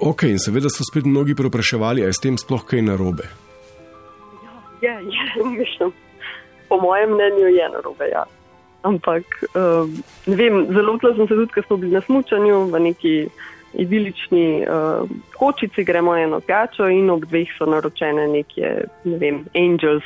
[0.00, 3.28] Ok, in seveda so spet mnogi prepraševali, ali je s tem sploh kaj narobe.
[4.82, 5.92] Je, je, mislim,
[6.68, 8.08] po mojem mnenju je narobe.
[8.12, 8.24] Ja.
[8.82, 9.24] Ampak
[9.54, 9.94] um,
[10.26, 13.14] ne vem, zelo tla sem se tudi, ker smo bili na smučanju v neki
[13.80, 18.74] idilični uh, kočici, gremo eno pijačo in ob dveh so naročene neke,
[19.04, 20.04] ne vem, angels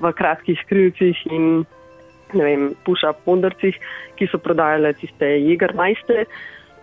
[0.00, 1.64] v kratkih skrilcih in
[2.34, 3.76] ne vem, puša podrcih,
[4.18, 6.24] ki so prodajale tiste jegermajste.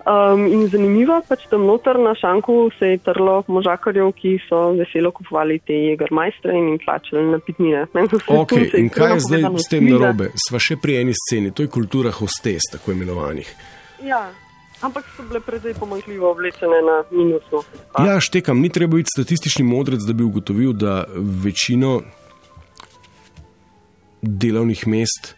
[0.01, 5.11] Um, in zanimivo, pač tam noter na šanku se je trlo možakarjev, ki so veselo
[5.13, 7.85] kupovali te jegermajstre in jim plačali napitnine.
[8.11, 10.31] So se Ok, in kaj je zdaj s tem narobe?
[10.47, 13.47] Sva še pri eni sceni, to je kultura hostes, tako imenovanih.
[14.03, 14.23] Ja,
[14.81, 17.61] ampak so bile precej pomanjkljivo oblečene na minusno.
[17.93, 21.03] Ja, štekam, ni treba biti statistični modrec, da bi ugotovil, da
[21.43, 21.99] večino
[24.21, 25.35] delovnih mest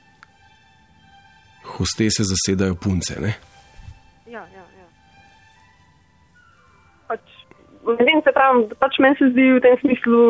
[1.76, 3.20] hostese zasedajo punce.
[3.20, 3.36] Ne?
[7.88, 10.22] Ne vem, se pravi, pač meni se zdi v tem smislu,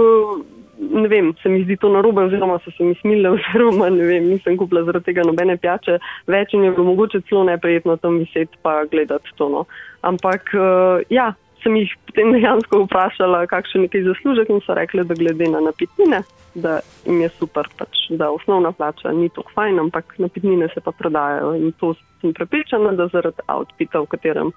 [0.79, 4.31] ne vem, se mi zdi to narobe, oziroma so se mi smile, oziroma ne vem,
[4.33, 5.99] nisem kupila zaradi tega nobene pijače
[6.31, 9.49] več in je bilo mogoče celo neprijetno tam viseti pa gledati to.
[9.53, 9.65] No.
[10.01, 11.31] Ampak, uh, ja,
[11.63, 15.61] sem jih potem dejansko vprašala, kakšen je nekaj zaslužek in so rekli, da glede na
[15.63, 16.23] napitnine,
[16.55, 20.91] da jim je super, pač, da osnovna plača ni tako fajn, ampak napitnine se pa
[20.91, 24.51] prodajajo in to sem prepričana, da zaradi outfita, v katerem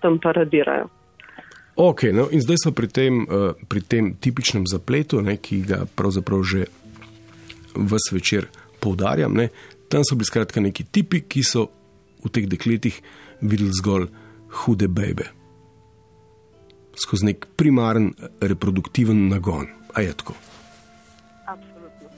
[0.00, 0.88] tam paradirajo.
[1.76, 5.84] Ok, no in zdaj smo pri tem, uh, pri tem tipičnem zapletu, ne, ki ga
[5.84, 6.66] pravzaprav že
[7.76, 8.48] vse večer
[8.80, 9.36] poudarjam.
[9.36, 9.48] Ne.
[9.88, 11.68] Tam so bili skratka neki tipi, ki so
[12.24, 12.96] v teh dekletih
[13.44, 14.08] videli zgolj
[14.64, 15.28] hude bebe.
[16.96, 19.68] Skozi nek primaren reproduktiven nagon.
[19.92, 20.32] A je tako?
[21.44, 22.08] Absolutno.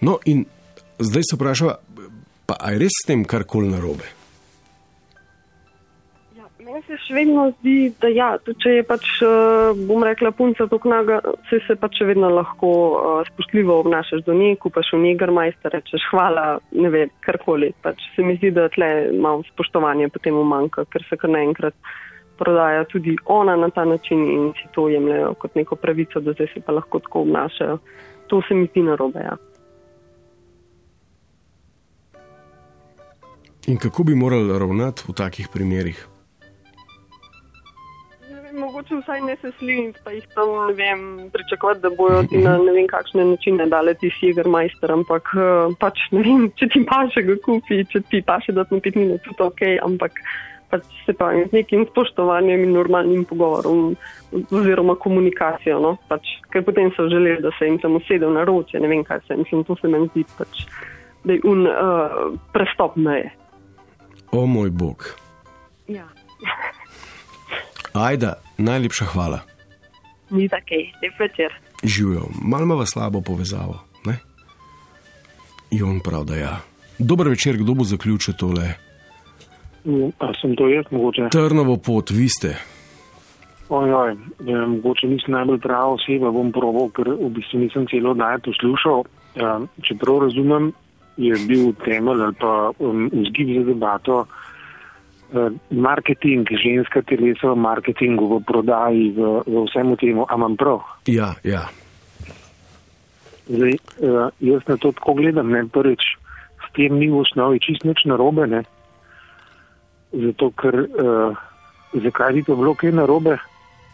[0.00, 0.44] No, in
[1.00, 1.80] zdaj se vprašava,
[2.44, 4.19] pa je res s tem karkoli narobe?
[7.10, 11.18] Vedno zdi, da ja, tudi če je pač, eh, bom rekla, punca tako naga,
[11.50, 16.60] se se pač vedno lahko uh, spoštljivo obnašaš do nje, kupaš v negermajster, rečeš hvala,
[16.72, 17.72] ne vem, karkoli.
[17.82, 21.74] Pač se mi zdi, da tle malo spoštovanje potem umanka, ker se kar naenkrat
[22.38, 26.62] prodaja tudi ona na ta način in si to jemljajo kot neko pravico, da se
[26.66, 27.78] pa lahko tako obnašajo.
[28.30, 29.36] To se mi zdi narobe, ja.
[33.66, 36.19] In kako bi morali ravnati v takih primerih?
[38.80, 41.00] Mogoče vsaj ne se sliniti, pa jih tam ne vem,
[41.32, 46.00] pričakovati, da bojo ti na ne vem kakšne načine dale ti sigermajster, ampak eh, pač
[46.16, 49.60] ne vem, če ti paše ga kupi, če ti paše dati na pitnine, tudi ok,
[49.84, 50.16] ampak
[50.72, 53.92] pač se pravi z nekim spoštovanjem in normalnim pogovorom
[54.48, 55.76] oziroma komunikacijo.
[55.84, 55.92] No?
[56.08, 59.26] Pač, ker potem so želeli, da se jim tam usedel na roče, ne vem kaj
[59.28, 60.64] se, mislim, to se meni zdi pač,
[61.28, 63.28] da je un uh, prestop meje.
[64.32, 65.10] O moj bog.
[65.90, 66.08] Ja.
[68.00, 69.40] Ajda, najlepša hvala.
[70.30, 71.52] Ni tako, lep večer.
[71.84, 73.78] Živijo, malo ima slabo povezavo.
[74.06, 74.16] Ne?
[75.70, 76.56] Jon prav, da ja.
[76.98, 78.74] Dober večer, kdo bo zaključil tole?
[80.18, 81.28] A sem to jaz, mogoče?
[81.30, 82.56] Trnovo pot, vi ste.
[83.68, 88.38] Ojoj, eh, mogoče nisem najbolj prava oseba, bom proval, ker v bistvu nisem celo oddajo
[88.44, 89.04] poslušal.
[89.36, 90.72] Eh, Če prav razumem,
[91.16, 94.24] je bil temelj ali pa um, vzgib za debato
[95.70, 100.22] marketing, ženska telesa v marketingu, v prodaji, v, v vsemu temu.
[100.26, 100.82] A imam prav?
[101.06, 101.70] Ja, ja.
[103.50, 106.02] Zdaj, uh, jaz na to tako gledam, ne prvič,
[106.62, 108.62] s tem ni v osnovi čist nič narobe, ne.
[110.14, 111.34] Zato, ker uh,
[111.94, 113.38] zakaj bi pa bilo kaj narobe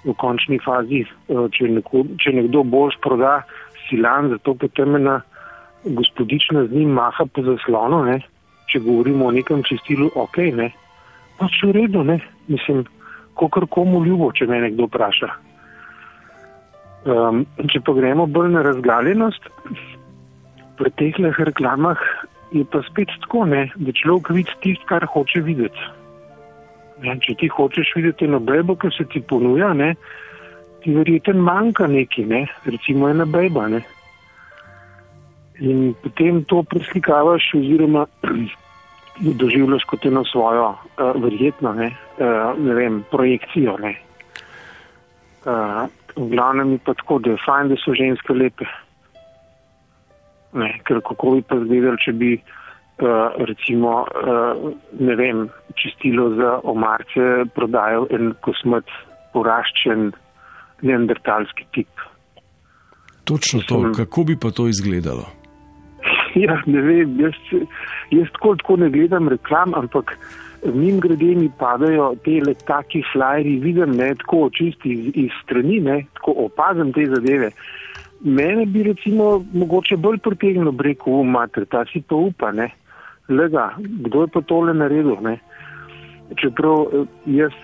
[0.05, 3.41] v končni fazi, uh, če, neko, če nekdo boš proda
[3.89, 5.21] silan, zato ker temena
[5.85, 8.21] gospodična z njim maha po zaslonu, ne.
[8.67, 10.73] Če govorimo o nekem čistilu, ok, ne.
[11.37, 12.21] Pač v redu, ne.
[12.49, 12.85] Mislim,
[13.39, 15.33] kakor komu ljubo, če me nekdo vpraša.
[17.07, 19.45] Um, če pa gremo bolj na razgaljenost,
[20.77, 22.01] pri teh reklamah
[22.53, 25.87] je pa spet tako, ne, da človek vidi tisto, kar hoče videti.
[27.05, 29.93] Ne, če ti hočeš videti eno bebo, ki se ti ponuja, ne,
[30.83, 33.67] ti verjetno manjka nekaj, ne, recimo ena beba.
[33.73, 33.83] Ne.
[35.61, 38.07] In potem to preslikavaš oziroma
[39.21, 43.77] doživljaš kot eno svojo, uh, verjetno, ne, uh, ne vem, projekcijo.
[43.83, 43.95] Ne.
[45.47, 45.87] Uh,
[46.17, 48.69] v glavnem je pa tako, da je fajn, da so ženske lepe.
[50.57, 55.47] Ne, ker kako bi pa izgledali, če bi uh, recimo, uh, ne vem,
[55.77, 58.89] čistilo za omarce prodajal en kosmet
[59.35, 60.13] poraščen
[60.83, 62.07] neandertalski tip.
[63.27, 65.36] Točno to, kako bi pa to izgledalo?
[66.37, 67.37] Ja, ne vem, jaz,
[68.13, 70.19] jaz tako, tako ne gledam reklam, ampak
[70.75, 76.03] mim grede mi padajo te taki flyeri, vidim ne tako čisti iz, iz strani, ne
[76.15, 77.51] tako opazim te zadeve.
[78.21, 82.69] Mene bi recimo mogoče bolj pritegnilo breko v mater, ta si pa upa, ne.
[83.29, 85.39] Lega, kdo je pa tole naredil, ne.
[86.41, 87.09] Čeprav eh,
[87.39, 87.57] jaz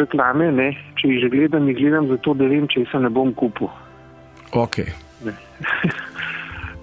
[0.00, 3.34] reklame, ne, če jih že gledam, jih gledam zato, da vem, če se ne bom
[3.36, 3.70] kupil.
[4.56, 4.82] Ok.
[5.26, 5.34] Ne.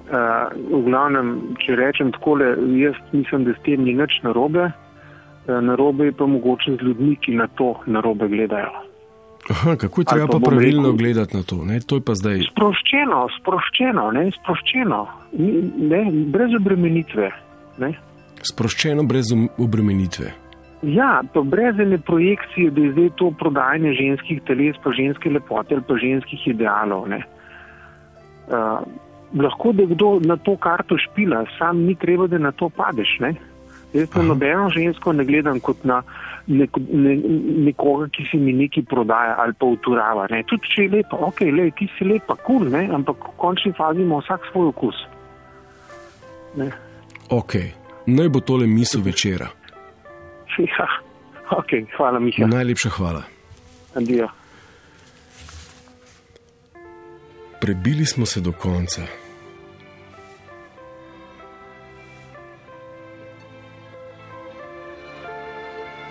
[0.06, 4.70] Uh, v glavnem, če rečem takole, jaz mislim, da s tem ni nič narobe.
[4.70, 8.86] Uh, narobe je pa mogoče z ljudmi, ki na to narobe gledajo.
[9.49, 11.66] Aha, kako je treba pa pa pravilno rekel- gledati na to?
[11.66, 11.80] Ne?
[11.86, 12.41] To pa zdaj.
[12.51, 15.01] Sproščeno, sproščeno, ne, sproščeno,
[15.91, 16.01] ne,
[16.34, 17.30] brez obremenitve.
[17.78, 17.91] Ne.
[18.41, 20.32] Sproščeno, brez obremenitve.
[20.86, 25.78] Ja, pa brez ene projekcije, da je zdaj to prodajanje ženskih teles, pa ženske lepote
[25.78, 27.08] ali pa ženskih idealov.
[27.10, 27.22] Ne.
[28.45, 28.82] Uh,
[29.36, 33.17] lahko da kdo na to karto špila, sam ni treba, da na to padeš.
[33.19, 33.36] Ne.
[33.93, 36.01] Jaz na nobeno žensko ne gledam kot na
[36.47, 37.15] nek, ne,
[37.67, 40.27] nekoga, ki si mi nekaj prodaja ali pa uturava.
[40.31, 40.43] Ne.
[40.47, 44.03] Tudi če je lepa, ok, le, ti si lepa, kul, cool, ampak v končni fazi
[44.03, 45.03] ima vsak svoj okus.
[46.59, 46.71] Ne.
[47.29, 47.55] Ok,
[48.07, 49.47] naj bo tole misel večera.
[50.55, 50.88] Ja,
[51.51, 52.47] ok, hvala, Miha.
[52.47, 53.23] Najlepša hvala.
[53.95, 54.29] Adijo.
[57.59, 59.24] Prebili smo se do konca.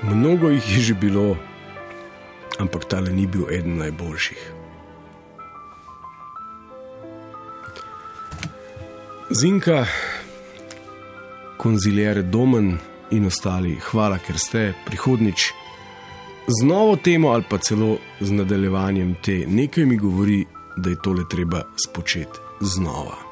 [0.04, 1.36] Mnogo jih je že bilo,
[2.58, 4.52] ampak tale ni bil eden najboljših.
[9.30, 9.86] Zinka,
[11.56, 12.78] konziliere Domen
[13.10, 15.52] in ostali, hvala, ker ste prihodnič
[16.46, 19.44] z novo temo ali pa celo z nadaljevanjem te.
[19.48, 20.44] Nekaj mi govori,
[20.76, 23.23] da je tole treba spočeti znova.